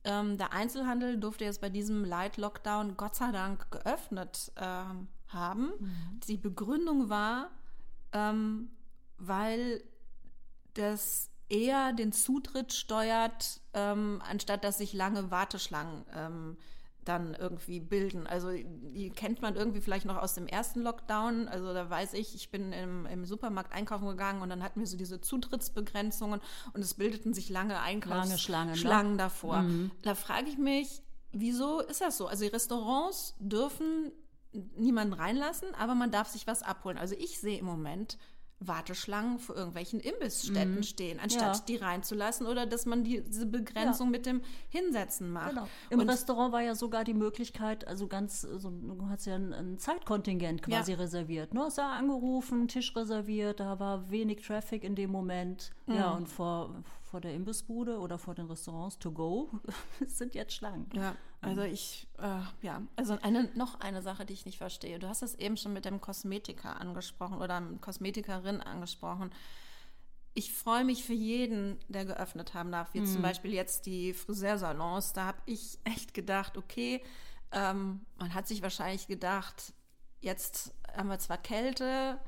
[0.05, 5.67] ähm, der Einzelhandel durfte jetzt bei diesem Light-Lockdown Gott sei Dank geöffnet ähm, haben.
[5.79, 6.21] Mm.
[6.29, 7.51] Die Begründung war,
[8.13, 8.71] ähm,
[9.19, 9.83] weil
[10.75, 16.57] das eher den Zutritt steuert, ähm, anstatt dass sich lange Warteschlangen ähm,
[17.05, 18.27] dann irgendwie bilden.
[18.27, 21.49] Also die kennt man irgendwie vielleicht noch aus dem ersten Lockdown.
[21.49, 24.87] Also da weiß ich, ich bin im, im Supermarkt einkaufen gegangen und dann hatten wir
[24.87, 26.41] so diese Zutrittsbegrenzungen
[26.73, 29.19] und es bildeten sich lange Einkaufsschlangen Schlangen, ne?
[29.19, 29.63] davor.
[29.63, 29.93] Mhm.
[30.03, 32.27] Da frage ich mich, wieso ist das so?
[32.27, 34.11] Also die Restaurants dürfen
[34.77, 36.99] niemanden reinlassen, aber man darf sich was abholen.
[36.99, 38.19] Also ich sehe im Moment
[38.59, 40.83] Warteschlangen vor irgendwelchen Imbissstätten mhm.
[40.83, 41.63] stehen, anstatt ja.
[41.69, 44.11] die reinzulassen oder dass man diese Begrenzung ja.
[44.13, 45.51] mit dem Hinsetzen macht.
[45.51, 45.69] Genau.
[45.91, 49.53] Im Und Restaurant war ja sogar die Möglichkeit, also ganz, so, du hast ja ein,
[49.53, 50.99] ein Zeitkontingent quasi ja.
[50.99, 51.55] reserviert.
[51.55, 55.73] Du hast ja angerufen, Tisch reserviert, da war wenig Traffic in dem Moment.
[55.87, 55.95] Mhm.
[55.95, 59.51] Ja, und vor, vor der Imbissbude oder vor den Restaurants to go
[60.07, 60.89] sind jetzt Schlangen.
[60.95, 61.15] Ja,
[61.47, 64.99] also ich, äh, ja, also eine, noch eine Sache, die ich nicht verstehe.
[64.99, 69.31] Du hast es eben schon mit dem Kosmetiker angesprochen oder Kosmetikerin angesprochen.
[70.35, 73.07] Ich freue mich für jeden, der geöffnet haben darf, wie mhm.
[73.07, 75.13] zum Beispiel jetzt die Friseursalons.
[75.13, 77.03] Da habe ich echt gedacht, okay,
[77.53, 79.73] ähm, man hat sich wahrscheinlich gedacht,
[80.21, 82.19] jetzt haben wir zwar Kälte,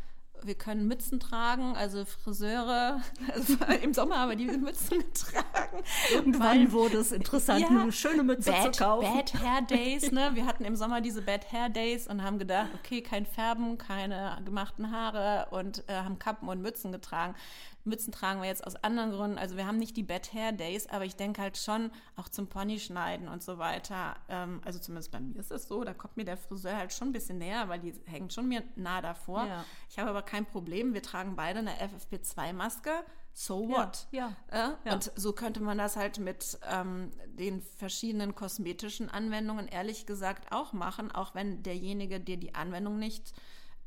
[0.45, 3.01] wir können Mützen tragen, also Friseure.
[3.35, 5.69] Also Im Sommer haben wir diese Mützen getragen.
[5.69, 5.85] tragen.
[6.13, 9.13] Irgendwann Weil, wurde es interessant, ja, eine schöne Mütze bad, zu kaufen.
[9.13, 10.31] Bad Hair Days, ne?
[10.35, 14.39] Wir hatten im Sommer diese Bad Hair Days und haben gedacht, okay, kein Färben, keine
[14.45, 17.35] gemachten Haare und äh, haben Kappen und Mützen getragen.
[17.85, 19.39] Mützen tragen wir jetzt aus anderen Gründen.
[19.39, 22.49] Also wir haben nicht die Bad Hair Days, aber ich denke halt schon auch zum
[22.49, 24.17] Pony schneiden und so weiter.
[24.29, 27.09] Ähm, also zumindest bei mir ist es so, da kommt mir der Friseur halt schon
[27.09, 29.47] ein bisschen näher, weil die hängt schon mir nah davor.
[29.47, 29.65] Ja.
[29.89, 30.95] Ich habe aber kein Problem.
[30.95, 32.91] Wir tragen beide eine FFP2-Maske.
[33.33, 34.09] So what?
[34.11, 34.77] Ja, ja.
[34.85, 34.93] Äh?
[34.93, 40.73] Und so könnte man das halt mit ähm, den verschiedenen kosmetischen Anwendungen ehrlich gesagt auch
[40.73, 43.33] machen, auch wenn derjenige, der die Anwendung nicht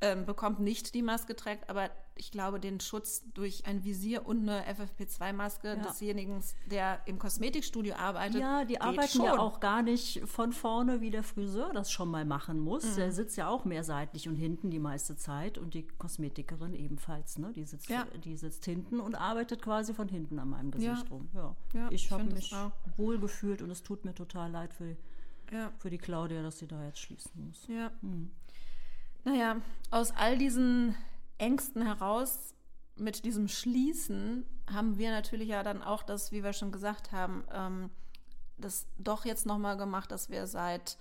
[0.02, 4.48] ähm, bekommt, nicht die Maske trägt, aber ich glaube, den Schutz durch ein Visier und
[4.48, 5.76] eine FFP2-Maske ja.
[5.76, 8.42] desjenigen, der im Kosmetikstudio arbeitet.
[8.42, 9.26] Ja, die arbeiten schon.
[9.26, 12.84] ja auch gar nicht von vorne, wie der Friseur das schon mal machen muss.
[12.84, 12.96] Mhm.
[12.96, 17.38] Der sitzt ja auch mehr seitlich und hinten die meiste Zeit und die Kosmetikerin ebenfalls.
[17.38, 17.52] Ne?
[17.54, 18.06] Die, sitzt, ja.
[18.24, 21.10] die sitzt hinten und arbeitet quasi von hinten an meinem Gesicht ja.
[21.10, 21.30] rum.
[21.34, 21.56] Ja.
[21.74, 22.54] ja ich habe mich
[22.98, 24.96] wohlgefühlt und es tut mir total leid für,
[25.78, 27.68] für die Claudia, dass sie da jetzt schließen muss.
[27.68, 27.92] Ja.
[28.02, 28.32] Mhm.
[29.24, 29.58] Naja,
[29.92, 30.96] aus all diesen
[31.38, 32.54] Ängsten heraus,
[32.96, 37.44] mit diesem Schließen, haben wir natürlich ja dann auch das, wie wir schon gesagt haben,
[37.52, 37.90] ähm,
[38.58, 40.98] das doch jetzt nochmal gemacht, dass wir seit,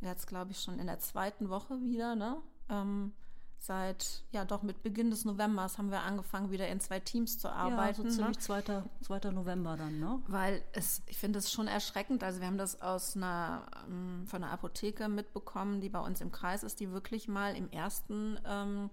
[0.00, 2.36] jetzt glaube ich schon in der zweiten Woche wieder, ne?
[2.68, 3.12] Ähm,
[3.58, 7.50] seit, ja doch mit Beginn des Novembers haben wir angefangen, wieder in zwei Teams zu
[7.50, 8.04] arbeiten.
[8.04, 8.42] Ja, so ziemlich ne?
[8.42, 8.82] 2.
[9.02, 9.30] 2.
[9.30, 10.22] November dann, ne?
[10.26, 12.22] Weil es, ich finde es schon erschreckend.
[12.22, 16.32] Also wir haben das aus einer, ähm, von einer Apotheke mitbekommen, die bei uns im
[16.32, 18.90] Kreis ist, die wirklich mal im ersten, ähm,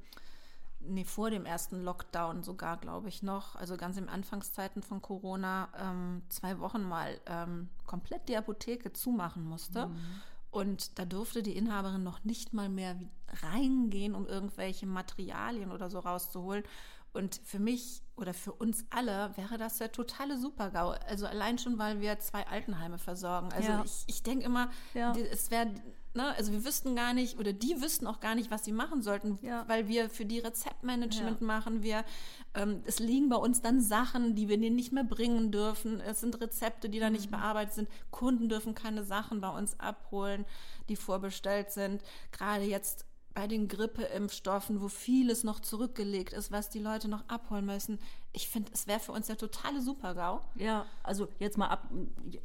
[0.80, 5.69] nee, vor dem ersten Lockdown sogar, glaube ich, noch, also ganz im Anfangszeiten von Corona,
[5.80, 9.88] ähm, zwei Wochen mal ähm, komplett die Apotheke zumachen musste.
[9.88, 10.21] Mhm
[10.56, 12.96] und da durfte die Inhaberin noch nicht mal mehr
[13.41, 16.63] reingehen, um irgendwelche Materialien oder so rauszuholen.
[17.12, 20.91] Und für mich oder für uns alle wäre das der totale Supergau.
[21.10, 23.52] Also allein schon, weil wir zwei Altenheime versorgen.
[23.52, 23.84] Also ja.
[23.84, 25.13] ich, ich denke immer, ja.
[25.13, 25.74] es wäre
[26.15, 26.34] Ne?
[26.36, 29.38] Also wir wüssten gar nicht oder die wüssten auch gar nicht, was sie machen sollten,
[29.41, 29.65] ja.
[29.67, 31.45] weil wir für die Rezeptmanagement ja.
[31.45, 31.84] machen.
[31.84, 32.06] Wir,
[32.54, 35.99] ähm, es liegen bei uns dann Sachen, die wir denen nicht mehr bringen dürfen.
[35.99, 37.36] Es sind Rezepte, die da nicht mhm.
[37.36, 37.89] bearbeitet sind.
[38.12, 40.45] Kunden dürfen keine Sachen bei uns abholen,
[40.88, 42.01] die vorbestellt sind.
[42.32, 47.65] Gerade jetzt bei den Grippeimpfstoffen, wo vieles noch zurückgelegt ist, was die Leute noch abholen
[47.65, 47.99] müssen.
[48.32, 50.41] Ich finde, es wäre für uns der totale Supergau.
[50.56, 51.89] Ja, also jetzt mal ab,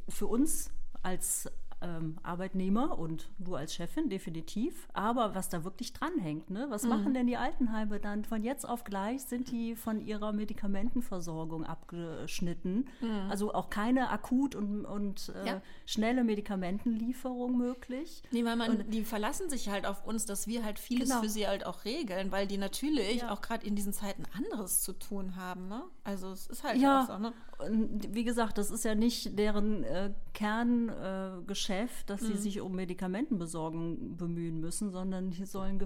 [0.09, 0.69] für uns
[1.01, 1.49] als
[1.81, 4.87] ähm, Arbeitnehmer und du als Chefin definitiv.
[4.93, 6.67] Aber was da wirklich dranhängt, ne?
[6.69, 6.89] was mhm.
[6.89, 8.23] machen denn die Altenheime dann?
[8.23, 12.87] Von jetzt auf gleich sind die von ihrer Medikamentenversorgung abgeschnitten.
[13.01, 13.29] Mhm.
[13.29, 15.61] Also auch keine akut und, und äh, ja.
[15.85, 18.21] schnelle Medikamentenlieferung möglich.
[18.31, 21.21] Nee, weil man, und, die verlassen sich halt auf uns, dass wir halt vieles genau.
[21.21, 23.31] für sie halt auch regeln, weil die natürlich ja.
[23.31, 25.67] auch gerade in diesen Zeiten anderes zu tun haben.
[25.67, 25.83] Ne?
[26.03, 27.05] Also es ist halt ja.
[27.07, 27.17] so.
[27.17, 27.33] Ne?
[27.67, 31.69] Und wie gesagt, das ist ja nicht deren äh, Kerngeschäft.
[31.69, 32.37] Äh, Geschäft, dass sie mhm.
[32.37, 35.81] sich um Medikamentenbesorgung bemühen müssen, sondern die sollen,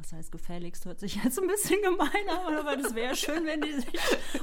[0.00, 3.60] was heißt gefälligst, hört sich jetzt ein bisschen gemein an, aber es wäre schön, wenn
[3.60, 3.86] die sich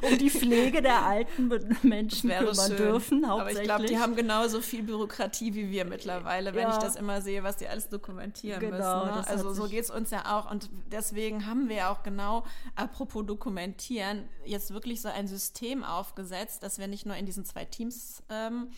[0.02, 1.50] um die Pflege der alten
[1.84, 2.78] Menschen kümmern schön.
[2.78, 3.26] dürfen.
[3.26, 6.74] Aber ich glaube, die haben genauso viel Bürokratie wie wir mittlerweile, wenn ja.
[6.74, 9.16] ich das immer sehe, was die alles dokumentieren genau, müssen.
[9.16, 9.28] Ne?
[9.28, 10.52] Also so geht es uns ja auch.
[10.52, 12.44] Und deswegen haben wir auch genau,
[12.76, 17.64] apropos dokumentieren, jetzt wirklich so ein System aufgesetzt, dass wir nicht nur in diesen zwei
[17.66, 18.70] Teams ähm,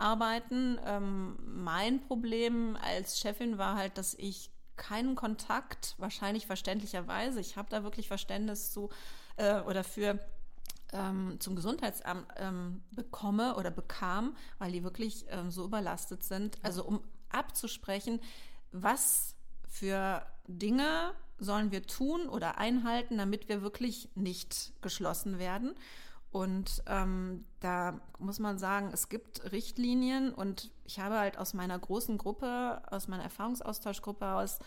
[0.00, 0.78] arbeiten.
[0.84, 7.68] Ähm, mein Problem als Chefin war halt, dass ich keinen Kontakt, wahrscheinlich verständlicherweise, ich habe
[7.70, 8.88] da wirklich Verständnis zu
[9.36, 10.18] äh, oder für
[10.92, 16.58] ähm, zum Gesundheitsamt ähm, bekomme oder bekam, weil die wirklich ähm, so überlastet sind.
[16.62, 18.20] Also um abzusprechen,
[18.72, 19.34] was
[19.68, 25.74] für Dinge sollen wir tun oder einhalten, damit wir wirklich nicht geschlossen werden.
[26.32, 31.78] Und ähm, da muss man sagen, es gibt Richtlinien und ich habe halt aus meiner
[31.78, 34.60] großen Gruppe, aus meiner Erfahrungsaustauschgruppe aus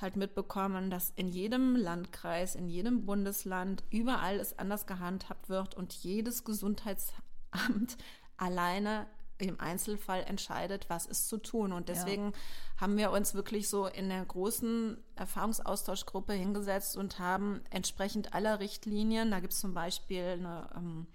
[0.00, 5.92] halt mitbekommen, dass in jedem Landkreis, in jedem Bundesland überall es anders gehandhabt wird und
[5.94, 7.16] jedes Gesundheitsamt
[8.36, 9.06] alleine
[9.38, 11.72] im Einzelfall entscheidet, was ist zu tun.
[11.72, 12.80] Und deswegen ja.
[12.80, 19.30] haben wir uns wirklich so in der großen Erfahrungsaustauschgruppe hingesetzt und haben entsprechend aller Richtlinien,
[19.30, 21.06] da gibt es zum Beispiel eine, ähm,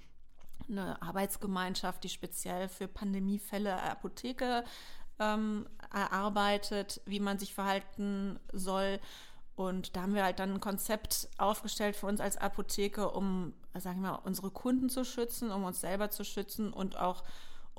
[0.69, 4.63] eine Arbeitsgemeinschaft, die speziell für Pandemiefälle Apotheke
[5.19, 8.99] ähm, erarbeitet, wie man sich verhalten soll.
[9.55, 14.01] Und da haben wir halt dann ein Konzept aufgestellt für uns als Apotheke, um, sagen
[14.01, 17.23] wir mal, unsere Kunden zu schützen, um uns selber zu schützen und auch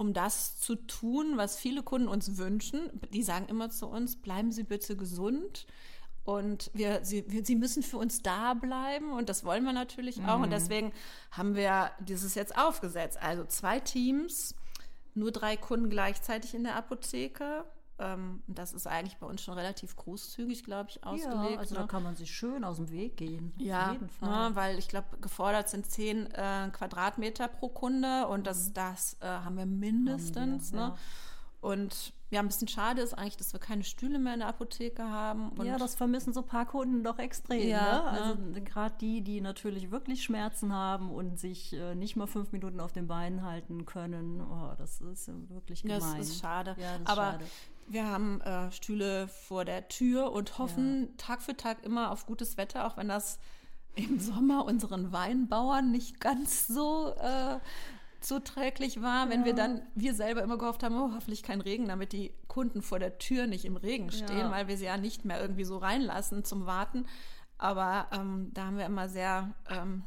[0.02, 2.90] um das zu tun, was viele Kunden uns wünschen.
[3.14, 5.66] Die sagen immer zu uns, bleiben Sie bitte gesund
[6.24, 10.22] Und wir, sie, wir, sie müssen für uns da bleiben und das wollen wir natürlich
[10.24, 10.38] auch.
[10.38, 10.44] Mhm.
[10.44, 10.92] Und deswegen
[11.32, 13.18] haben wir dieses jetzt aufgesetzt.
[13.20, 14.54] Also zwei Teams,
[15.14, 17.64] nur drei Kunden gleichzeitig in der Apotheke.
[17.98, 21.52] Ähm, das ist eigentlich bei uns schon relativ großzügig, glaube ich, ausgelegt.
[21.52, 21.80] Ja, also ne?
[21.82, 23.52] da kann man sich schön aus dem Weg gehen.
[23.58, 24.50] Ja, auf jeden Fall.
[24.50, 28.74] Ne, weil ich glaube, gefordert sind zehn äh, Quadratmeter pro Kunde und das, mhm.
[28.74, 30.72] das äh, haben wir mindestens.
[30.72, 30.94] Haben wir, ne?
[30.94, 30.98] Ja.
[31.62, 35.02] Und ja, ein bisschen schade ist eigentlich, dass wir keine Stühle mehr in der Apotheke
[35.04, 35.52] haben.
[35.62, 37.68] ja, das vermissen so ein paar Kunden doch extrem.
[37.68, 38.04] Ja, ne?
[38.04, 38.62] Also ne?
[38.62, 42.92] gerade die, die natürlich wirklich Schmerzen haben und sich äh, nicht mal fünf Minuten auf
[42.92, 44.40] den Beinen halten können.
[44.40, 46.00] Oh, das ist wirklich gemein.
[46.00, 46.74] Das ist schade.
[46.80, 47.44] Ja, das Aber schade.
[47.86, 51.08] Wir haben äh, Stühle vor der Tür und hoffen ja.
[51.16, 53.38] Tag für Tag immer auf gutes Wetter, auch wenn das
[53.94, 57.58] im Sommer unseren Weinbauern nicht ganz so äh,
[58.20, 59.46] zuträglich war, wenn ja.
[59.46, 62.98] wir dann, wir selber immer gehofft haben, oh, hoffentlich kein Regen, damit die Kunden vor
[62.98, 64.50] der Tür nicht im Regen stehen, ja.
[64.50, 67.06] weil wir sie ja nicht mehr irgendwie so reinlassen zum Warten.
[67.58, 70.04] Aber ähm, da haben wir immer sehr, ähm,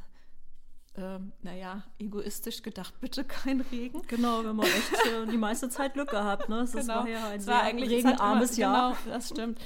[0.97, 4.01] äh, naja, egoistisch gedacht, bitte kein Regen.
[4.07, 6.49] Genau, wir haben echt äh, die meiste Zeit Glück gehabt.
[6.49, 6.59] Ne?
[6.59, 6.95] Das genau.
[6.95, 8.97] war ja ein sehr eigentlich, regenarmes Jahr.
[9.03, 9.59] Genau, das stimmt.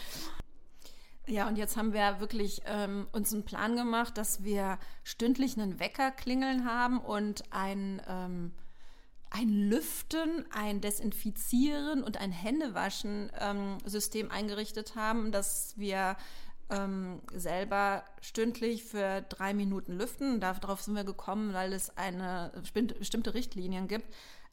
[1.28, 5.80] Ja, und jetzt haben wir wirklich ähm, uns einen Plan gemacht, dass wir stündlich einen
[5.80, 8.52] Wecker klingeln haben und ein, ähm,
[9.30, 16.18] ein Lüften, ein Desinfizieren und ein Händewaschen-System ähm, eingerichtet haben, dass wir
[16.70, 20.40] ähm, selber stündlich für drei Minuten lüften.
[20.40, 22.52] Darauf sind wir gekommen, weil es eine
[23.00, 24.08] bestimmte Richtlinien gibt.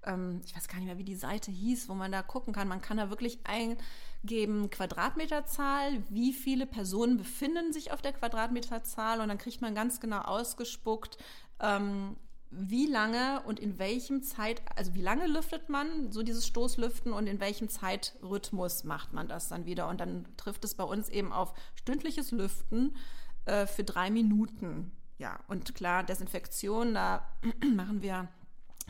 [0.05, 2.69] Ähm, ich weiß gar nicht mehr, wie die Seite hieß, wo man da gucken kann.
[2.69, 3.77] Man kann da wirklich ein
[4.25, 10.01] geben Quadratmeterzahl, wie viele Personen befinden sich auf der Quadratmeterzahl und dann kriegt man ganz
[10.01, 11.19] genau ausgespuckt,
[11.61, 12.17] ähm,
[12.51, 17.27] wie lange und in welchem Zeit, also wie lange lüftet man, so dieses Stoßlüften und
[17.27, 19.89] in welchem Zeitrhythmus macht man das dann wieder.
[19.89, 22.97] Und dann trifft es bei uns eben auf stündliches Lüften
[23.47, 24.93] äh, für drei Minuten.
[25.19, 27.27] Ja, und klar, Desinfektion, da
[27.75, 28.29] machen wir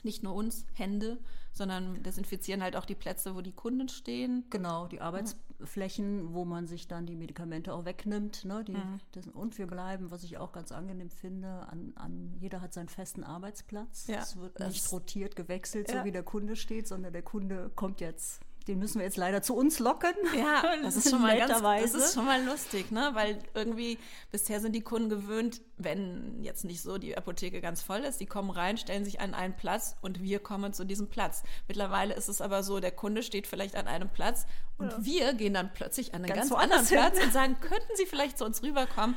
[0.05, 1.19] nicht nur uns Hände,
[1.53, 4.45] sondern desinfizieren halt auch die Plätze, wo die Kunden stehen.
[4.51, 8.45] Genau, die Arbeitsflächen, wo man sich dann die Medikamente auch wegnimmt.
[8.45, 9.01] Ne, die, mhm.
[9.13, 12.89] das, und wir bleiben, was ich auch ganz angenehm finde, an, an jeder hat seinen
[12.89, 14.07] festen Arbeitsplatz.
[14.07, 16.01] Ja, es wird nicht rotiert, gewechselt, ja.
[16.01, 19.43] so wie der Kunde steht, sondern der Kunde kommt jetzt den müssen wir jetzt leider
[19.43, 20.15] zu uns locken.
[20.37, 23.11] Ja, das ist schon mal ganz, das ist schon mal lustig, ne?
[23.15, 23.99] Weil irgendwie
[24.31, 28.27] bisher sind die Kunden gewöhnt, wenn jetzt nicht so die Apotheke ganz voll ist, die
[28.27, 31.43] kommen rein, stellen sich an einen Platz und wir kommen zu diesem Platz.
[31.69, 34.47] Mittlerweile ist es aber so, der Kunde steht vielleicht an einem Platz
[34.79, 35.05] und ja.
[35.05, 38.39] wir gehen dann plötzlich an einen ganz, ganz anderen Platz und sagen, könnten Sie vielleicht
[38.39, 39.17] zu uns rüberkommen?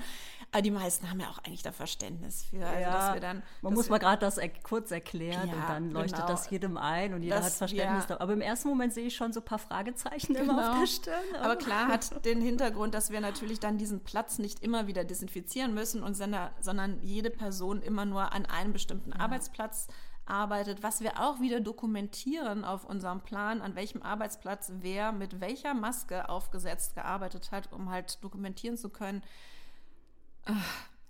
[0.51, 2.65] Aber die meisten haben ja auch eigentlich da Verständnis für.
[2.65, 5.69] Also, ja, dass wir dann, man muss mal gerade das er kurz erklären ja, und
[5.69, 6.27] dann leuchtet genau.
[6.27, 8.05] das jedem ein und jeder das, hat Verständnis.
[8.09, 8.19] Ja.
[8.19, 10.53] Aber im ersten Moment sehe ich schon so ein paar Fragezeichen genau.
[10.53, 10.79] immer auf genau.
[10.79, 11.35] der Stirn.
[11.41, 15.73] Aber klar hat den Hintergrund, dass wir natürlich dann diesen Platz nicht immer wieder desinfizieren
[15.73, 19.13] müssen, und sondern jede Person immer nur an einem bestimmten.
[19.13, 19.87] Arbeitsplatz
[20.25, 25.73] arbeitet, was wir auch wieder dokumentieren auf unserem Plan, an welchem Arbeitsplatz wer mit welcher
[25.73, 29.23] Maske aufgesetzt gearbeitet hat, um halt dokumentieren zu können,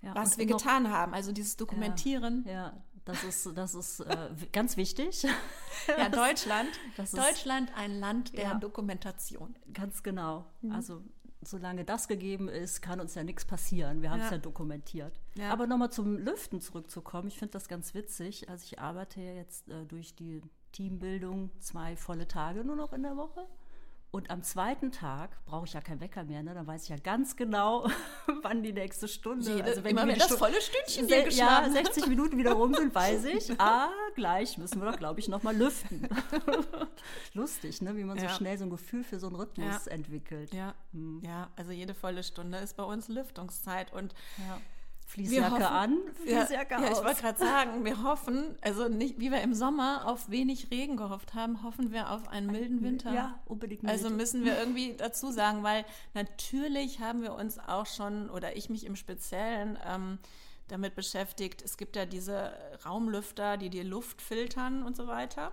[0.01, 1.13] ja, was wir getan haben.
[1.13, 2.43] Also dieses Dokumentieren.
[2.45, 5.23] Ja, ja das ist, das ist äh, ganz wichtig.
[5.87, 6.69] ja, Deutschland.
[7.11, 9.55] Deutschland ein Land der ja, Dokumentation.
[9.73, 10.45] Ganz genau.
[10.61, 10.71] Mhm.
[10.73, 11.01] Also
[11.41, 14.01] solange das gegeben ist, kann uns ja nichts passieren.
[14.01, 14.37] Wir haben es ja.
[14.37, 15.19] dokumentiert.
[15.49, 17.29] Aber nochmal zum Lüften zurückzukommen.
[17.29, 18.49] Ich finde das ganz witzig.
[18.49, 23.03] Also ich arbeite ja jetzt äh, durch die Teambildung zwei volle Tage nur noch in
[23.03, 23.47] der Woche.
[24.11, 26.55] Und am zweiten Tag brauche ich ja keinen Wecker mehr, ne?
[26.55, 27.87] Dann weiß ich ja ganz genau,
[28.41, 29.51] wann die nächste Stunde.
[29.51, 32.73] Jede, also wenn immer wenn das Stunde, volle Stündchen hier Ja, 60 Minuten wieder rum
[32.73, 33.49] sind, weiß ich.
[33.59, 36.07] Ah, gleich müssen wir doch, glaube ich, nochmal lüften.
[37.33, 37.95] Lustig, ne?
[37.97, 38.29] Wie man ja.
[38.29, 39.91] so schnell so ein Gefühl für so einen Rhythmus ja.
[39.91, 40.53] entwickelt.
[40.53, 40.73] Ja.
[40.93, 41.21] Hm.
[41.23, 44.59] ja, also jede volle Stunde ist bei uns Lüftungszeit und ja.
[45.09, 49.31] Fließjacke hoffen, an, Fließjacke ja, ja, ich wollte gerade sagen, wir hoffen, also nicht, wie
[49.31, 53.11] wir im Sommer auf wenig Regen gehofft haben, hoffen wir auf einen milden Winter.
[53.11, 53.81] Ja, unbedingt.
[53.81, 53.91] Mild.
[53.91, 58.69] Also müssen wir irgendwie dazu sagen, weil natürlich haben wir uns auch schon, oder ich
[58.69, 60.19] mich im Speziellen, ähm,
[60.67, 62.53] damit beschäftigt, es gibt ja diese
[62.85, 65.51] Raumlüfter, die die Luft filtern und so weiter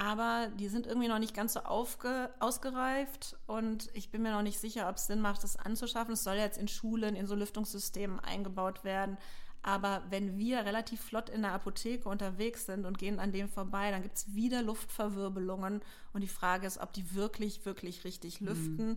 [0.00, 4.42] aber die sind irgendwie noch nicht ganz so aufge, ausgereift und ich bin mir noch
[4.42, 6.14] nicht sicher, ob es Sinn macht, das anzuschaffen.
[6.14, 9.18] Es soll jetzt in Schulen, in so Lüftungssystemen eingebaut werden.
[9.60, 13.90] Aber wenn wir relativ flott in der Apotheke unterwegs sind und gehen an dem vorbei,
[13.90, 15.82] dann gibt es wieder Luftverwirbelungen.
[16.12, 18.46] Und die Frage ist, ob die wirklich, wirklich richtig mhm.
[18.46, 18.96] lüften mhm.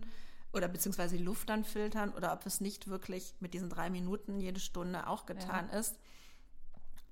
[0.52, 4.38] oder beziehungsweise die Luft dann filtern oder ob es nicht wirklich mit diesen drei Minuten
[4.38, 5.80] jede Stunde auch getan ja.
[5.80, 5.98] ist.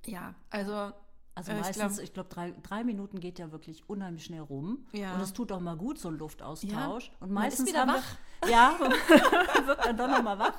[0.06, 0.92] Ja, also
[1.34, 4.86] Also äh, meistens, ich glaube, glaub, drei, drei Minuten geht ja wirklich unheimlich schnell rum.
[4.92, 5.14] Ja.
[5.14, 7.08] Und es tut auch mal gut, so ein Luftaustausch.
[7.08, 7.12] Ja.
[7.20, 8.16] Und meistens Man ist wieder wach.
[8.48, 8.78] Ja,
[9.66, 10.54] wird dann doch nochmal wach.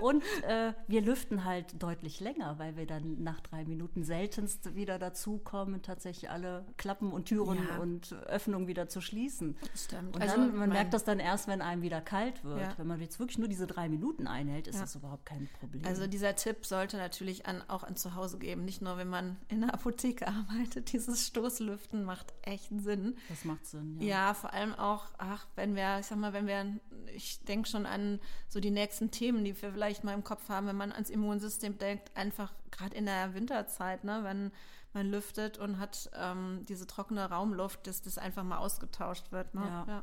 [0.00, 4.98] Und äh, wir lüften halt deutlich länger, weil wir dann nach drei Minuten seltenst wieder
[4.98, 7.78] dazukommen, tatsächlich alle Klappen und Türen ja.
[7.78, 9.56] und Öffnungen wieder zu schließen.
[9.72, 10.14] Das stimmt.
[10.14, 12.78] Und also, dann, man merkt das dann erst, wenn einem wieder kalt wird.
[12.78, 15.84] Wenn man jetzt wirklich nur diese drei Minuten einhält, ist das überhaupt kein Problem.
[15.84, 19.36] Also dieser Tipp sollte natürlich an, auch an zu Hause geben, nicht nur, wenn man
[19.48, 20.92] in der Apotheke gearbeitet.
[20.92, 23.16] Dieses Stoßlüften macht echt Sinn.
[23.28, 24.06] Das macht Sinn, ja.
[24.06, 26.78] Ja, vor allem auch, ach, wenn wir, ich sag mal, wenn wir,
[27.16, 30.66] ich denke schon an so die nächsten Themen, die wir vielleicht mal im Kopf haben,
[30.66, 34.52] wenn man ans Immunsystem denkt, einfach gerade in der Winterzeit, ne, wenn
[34.92, 39.54] man lüftet und hat ähm, diese trockene Raumluft, dass das einfach mal ausgetauscht wird.
[39.54, 39.62] Ne?
[39.62, 39.84] Ja.
[39.88, 40.02] ja.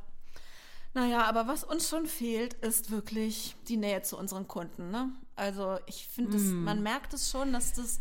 [0.96, 4.92] Naja, aber was uns schon fehlt, ist wirklich die Nähe zu unseren Kunden.
[4.92, 5.10] Ne?
[5.36, 6.64] Also ich finde, mm.
[6.64, 8.00] man merkt es schon, dass das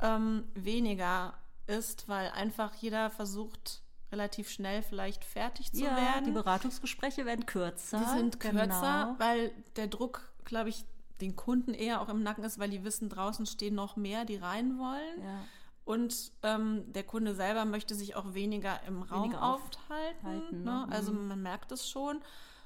[0.00, 1.34] ähm, weniger
[1.66, 3.82] ist, weil einfach jeder versucht,
[4.12, 6.24] relativ schnell vielleicht fertig zu ja, werden.
[6.24, 7.98] Die Beratungsgespräche werden kürzer.
[7.98, 9.14] Die sind kürzer, genau.
[9.18, 10.84] weil der Druck, glaube ich,
[11.20, 14.36] den Kunden eher auch im Nacken ist, weil die wissen, draußen stehen noch mehr, die
[14.36, 15.22] rein wollen.
[15.22, 15.44] Ja.
[15.84, 20.62] Und ähm, der Kunde selber möchte sich auch weniger im Raum weniger aufhalten.
[20.62, 20.64] Ne?
[20.64, 20.88] ne?
[20.90, 21.28] Also mhm.
[21.28, 22.20] man merkt es schon.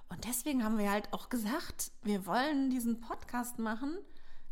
[0.08, 3.96] Und deswegen haben wir halt auch gesagt, wir wollen diesen Podcast machen,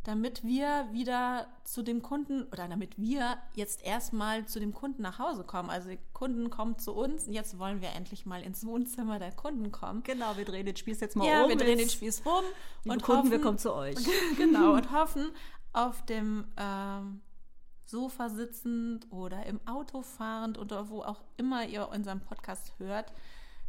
[0.05, 5.19] damit wir wieder zu dem Kunden oder damit wir jetzt erstmal zu dem Kunden nach
[5.19, 5.69] Hause kommen.
[5.69, 9.33] Also der Kunden kommt zu uns und jetzt wollen wir endlich mal ins Wohnzimmer der
[9.33, 10.03] Kunden kommen.
[10.03, 11.51] Genau, wir drehen den Spieß jetzt mal ja, um.
[11.51, 12.45] wir drehen den Spieß rum
[12.87, 13.97] und Kunden, hoffen, wir kommen zu euch.
[14.39, 15.33] genau, und hoffen
[15.75, 17.21] auf dem ähm,
[17.85, 23.13] Sofa sitzend oder im Auto fahrend oder wo auch immer ihr unseren Podcast hört,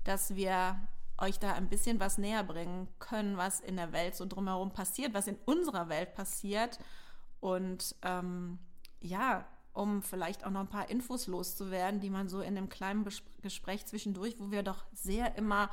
[0.06, 0.80] dass wir
[1.22, 5.14] euch da ein bisschen was näher bringen können, was in der Welt so drumherum passiert,
[5.14, 6.80] was in unserer Welt passiert.
[7.40, 8.60] Und ähm,
[9.00, 13.08] ja, um vielleicht auch noch ein paar Infos loszuwerden, die man so in dem kleinen
[13.42, 15.70] Gespräch zwischendurch, wo wir doch sehr immer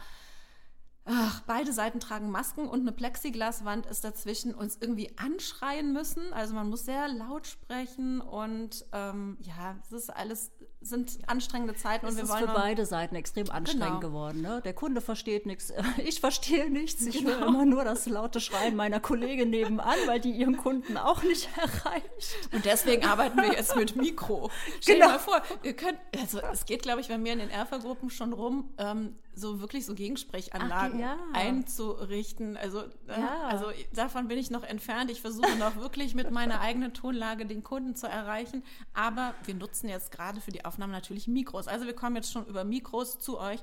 [1.09, 6.32] ach, beide Seiten tragen Masken und eine Plexiglaswand ist dazwischen, uns irgendwie anschreien müssen.
[6.32, 12.07] Also man muss sehr laut sprechen und ähm, ja, es ist alles sind anstrengende Zeiten
[12.07, 14.01] es und wir ist wollen für beide Seiten extrem anstrengend genau.
[14.01, 14.41] geworden.
[14.43, 14.61] Ne?
[14.64, 15.72] Der Kunde versteht nichts,
[16.05, 17.05] ich verstehe nichts.
[17.05, 17.31] Ich genau.
[17.31, 21.49] höre immer nur das laute Schreien meiner Kollegin nebenan, weil die ihren Kunden auch nicht
[21.57, 22.53] erreicht.
[22.53, 24.51] Und deswegen arbeiten wir jetzt mit Mikro.
[24.81, 25.07] Stell genau.
[25.07, 28.11] dir mal vor, ihr könnt, also es geht, glaube ich, bei mir in den Erfa-Gruppen
[28.11, 28.72] schon rum.
[28.79, 31.18] Ähm, so wirklich so Gegensprechanlagen Ach, ja.
[31.32, 32.57] einzurichten.
[32.57, 33.43] Also, äh, ja.
[33.45, 35.11] also davon bin ich noch entfernt.
[35.11, 38.62] Ich versuche noch wirklich mit meiner eigenen Tonlage den Kunden zu erreichen.
[38.93, 41.68] Aber wir nutzen jetzt gerade für die Aufnahmen natürlich Mikros.
[41.68, 43.61] Also wir kommen jetzt schon über Mikros zu euch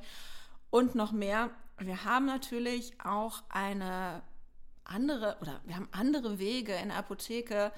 [0.69, 1.51] und noch mehr.
[1.77, 4.23] Wir haben natürlich auch eine
[4.85, 7.71] andere oder wir haben andere Wege in der Apotheke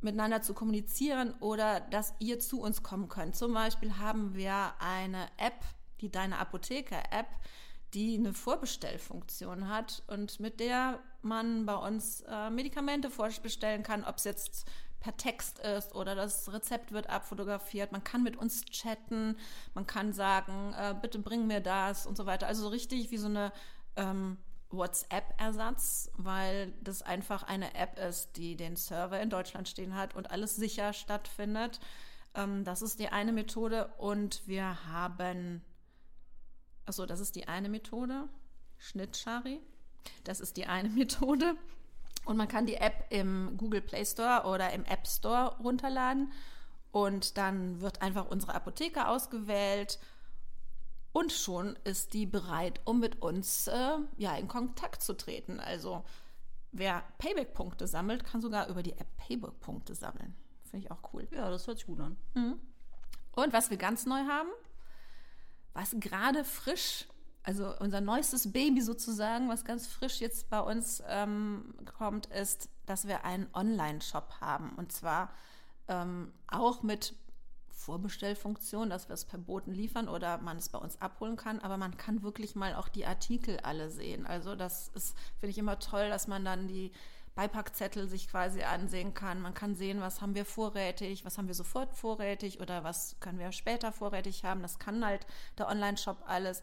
[0.00, 3.34] miteinander zu kommunizieren oder dass ihr zu uns kommen könnt.
[3.34, 5.64] Zum Beispiel haben wir eine App,
[6.04, 7.26] die Deine Apotheker-App,
[7.94, 14.16] die eine Vorbestellfunktion hat und mit der man bei uns äh, Medikamente vorbestellen kann, ob
[14.16, 14.66] es jetzt
[15.00, 17.92] per Text ist oder das Rezept wird abfotografiert.
[17.92, 19.36] Man kann mit uns chatten,
[19.74, 22.46] man kann sagen, äh, bitte bring mir das und so weiter.
[22.46, 23.52] Also so richtig wie so eine
[23.96, 24.38] ähm,
[24.70, 30.30] WhatsApp-Ersatz, weil das einfach eine App ist, die den Server in Deutschland stehen hat und
[30.30, 31.80] alles sicher stattfindet.
[32.34, 35.62] Ähm, das ist die eine Methode und wir haben
[36.86, 38.28] Achso, das ist die eine Methode.
[38.78, 39.60] Schnittschari.
[40.24, 41.56] Das ist die eine Methode.
[42.24, 46.32] Und man kann die App im Google Play Store oder im App Store runterladen.
[46.90, 49.98] Und dann wird einfach unsere Apotheke ausgewählt.
[51.12, 55.60] Und schon ist die bereit, um mit uns äh, ja, in Kontakt zu treten.
[55.60, 56.04] Also
[56.72, 60.34] wer Payback-Punkte sammelt, kann sogar über die App Payback-Punkte sammeln.
[60.64, 61.28] Finde ich auch cool.
[61.30, 62.16] Ja, das hört sich gut an.
[62.34, 62.58] Mhm.
[63.32, 64.48] Und was wir ganz neu haben,
[65.74, 67.06] was gerade frisch,
[67.42, 73.06] also unser neuestes Baby sozusagen, was ganz frisch jetzt bei uns ähm, kommt, ist, dass
[73.06, 74.70] wir einen Online-Shop haben.
[74.76, 75.30] Und zwar
[75.88, 77.14] ähm, auch mit
[77.68, 81.76] Vorbestellfunktion, dass wir es per Boten liefern oder man es bei uns abholen kann, aber
[81.76, 84.26] man kann wirklich mal auch die Artikel alle sehen.
[84.26, 86.92] Also das ist, finde ich immer toll, dass man dann die
[87.34, 89.40] Beipackzettel sich quasi ansehen kann.
[89.40, 93.38] Man kann sehen, was haben wir vorrätig, was haben wir sofort vorrätig oder was können
[93.38, 94.62] wir später vorrätig haben.
[94.62, 95.26] Das kann halt
[95.58, 96.62] der Online-Shop alles.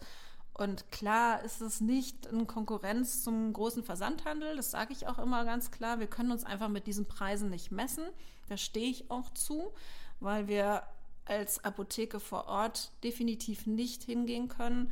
[0.54, 5.46] Und klar ist es nicht in Konkurrenz zum großen Versandhandel, das sage ich auch immer
[5.46, 6.00] ganz klar.
[6.00, 8.06] Wir können uns einfach mit diesen Preisen nicht messen.
[8.48, 9.74] Da stehe ich auch zu,
[10.20, 10.84] weil wir
[11.26, 14.92] als Apotheke vor Ort definitiv nicht hingehen können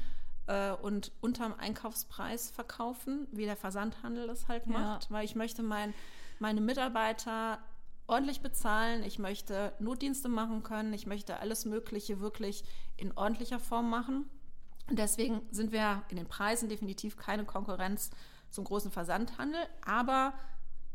[0.50, 5.10] äh, und unterm Einkaufspreis verkaufen, wie der Versandhandel das halt macht, ja.
[5.12, 5.93] weil ich möchte mein,
[6.39, 7.60] meine Mitarbeiter
[8.08, 12.64] ordentlich bezahlen, ich möchte Notdienste machen können, ich möchte alles Mögliche wirklich
[12.97, 14.28] in ordentlicher Form machen.
[14.89, 18.10] Und deswegen sind wir in den Preisen definitiv keine Konkurrenz
[18.50, 20.34] zum großen Versandhandel, aber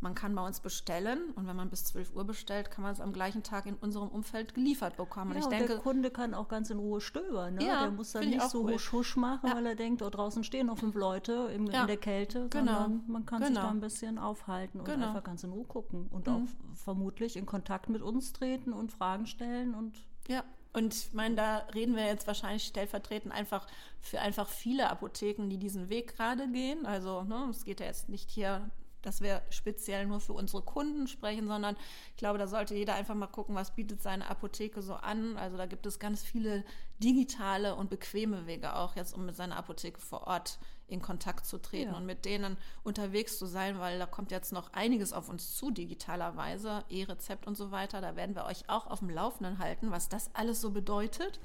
[0.04, 3.00] man kann bei uns bestellen und wenn man bis 12 Uhr bestellt, kann man es
[3.00, 5.30] am gleichen Tag in unserem Umfeld geliefert bekommen.
[5.32, 7.54] Ja, und ich und denke, der Kunde kann auch ganz in Ruhe stöbern.
[7.54, 7.66] Ne?
[7.66, 8.74] Ja, der muss dann nicht so cool.
[8.74, 9.56] husch husch machen, Ja.
[9.56, 12.72] weil er denkt, oh, draußen stehen noch fünf Leute in, Ja, in der Kälte, genau,
[12.82, 13.62] sondern man kann sich genau.
[13.62, 15.06] da ein bisschen aufhalten und Genau.
[15.08, 16.32] einfach ganz in Ruhe gucken und Mhm.
[16.34, 19.98] auch vermutlich in Kontakt mit uns treten und Fragen stellen und
[20.28, 20.44] Ja,
[20.74, 23.66] und ich meine, da reden wir jetzt wahrscheinlich stellvertretend einfach
[24.00, 26.84] für einfach viele Apotheken, die diesen Weg gerade gehen.
[26.84, 28.70] Also ne, es geht ja jetzt nicht hier,
[29.06, 31.76] dass wir speziell nur für unsere Kunden sprechen, sondern
[32.10, 35.36] ich glaube, da sollte jeder einfach mal gucken, was bietet seine Apotheke so an.
[35.36, 36.64] Also da gibt es ganz viele
[37.02, 41.58] digitale und bequeme Wege auch jetzt, um mit seiner Apotheke vor Ort in Kontakt zu
[41.58, 41.96] treten Ja.
[41.96, 45.70] und mit denen unterwegs zu sein, weil da kommt jetzt noch einiges auf uns zu,
[45.70, 48.00] digitalerweise, E-Rezept und so weiter.
[48.00, 51.40] Da werden wir euch auch auf dem Laufenden halten, was das alles so bedeutet.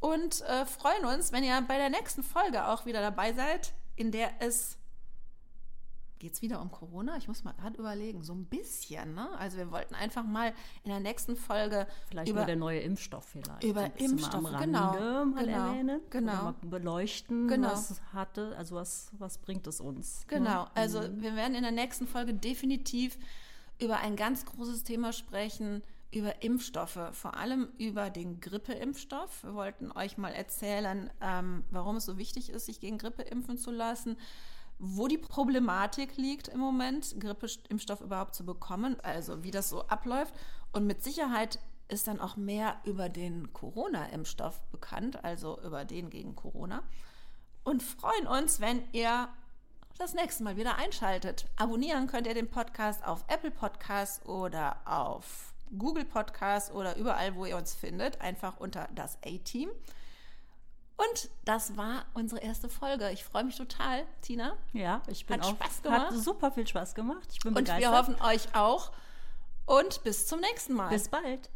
[0.00, 4.10] Und äh, freuen uns, wenn ihr bei der nächsten Folge auch wieder dabei seid, in
[4.10, 4.76] der es
[6.24, 7.18] geht es wieder um Corona?
[7.18, 9.12] Ich muss mal gerade überlegen, so ein bisschen.
[9.14, 9.28] Ne?
[9.38, 13.62] Also wir wollten einfach mal in der nächsten Folge vielleicht über der neue Impfstoff vielleicht.
[13.62, 13.90] über am
[14.58, 16.00] genau, mal genau, erwähnen.
[16.08, 16.32] genau.
[16.32, 17.72] Mal beleuchten, Genau.
[17.72, 20.24] was hatte, also was, was bringt es uns.
[20.26, 20.70] Genau, Ne?
[20.74, 23.18] also wir werden in der nächsten Folge definitiv
[23.78, 29.44] über ein ganz großes Thema sprechen, über Impfstoffe, vor allem über den Grippeimpfstoff.
[29.44, 33.58] Wir wollten euch mal erzählen, ähm, warum es so wichtig ist, sich gegen Grippe impfen
[33.58, 34.16] zu lassen,
[34.78, 40.34] wo die Problematik liegt im Moment, Grippeimpfstoff überhaupt zu bekommen, also wie das so abläuft.
[40.72, 41.58] Und mit Sicherheit
[41.88, 46.82] ist dann auch mehr über den Corona-Impfstoff bekannt, also über den gegen Corona.
[47.62, 49.28] Und freuen uns, wenn ihr
[49.98, 51.46] das nächste Mal wieder einschaltet.
[51.56, 57.46] Abonnieren könnt ihr den Podcast auf Apple Podcasts oder auf Google Podcasts oder überall, wo
[57.46, 59.70] ihr uns findet, einfach unter das A-Team.
[60.96, 63.10] Und das war unsere erste Folge.
[63.10, 64.56] Ich freue mich total, Tina.
[64.72, 65.50] Ja, ich bin Hat auch.
[65.56, 66.06] Spaß gemacht.
[66.10, 67.28] Hat super viel Spaß gemacht.
[67.32, 67.80] Ich bin Und begeistert.
[67.92, 68.92] wir hoffen euch auch.
[69.66, 70.90] Und bis zum nächsten Mal.
[70.90, 71.50] Bis bald.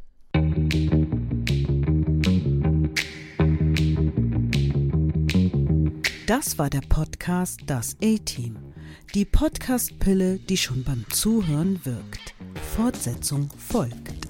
[6.27, 8.59] Das war der Podcast Das A-Team.
[9.15, 12.35] Die Podcast-Pille, die schon beim Zuhören wirkt.
[12.77, 14.29] Fortsetzung folgt.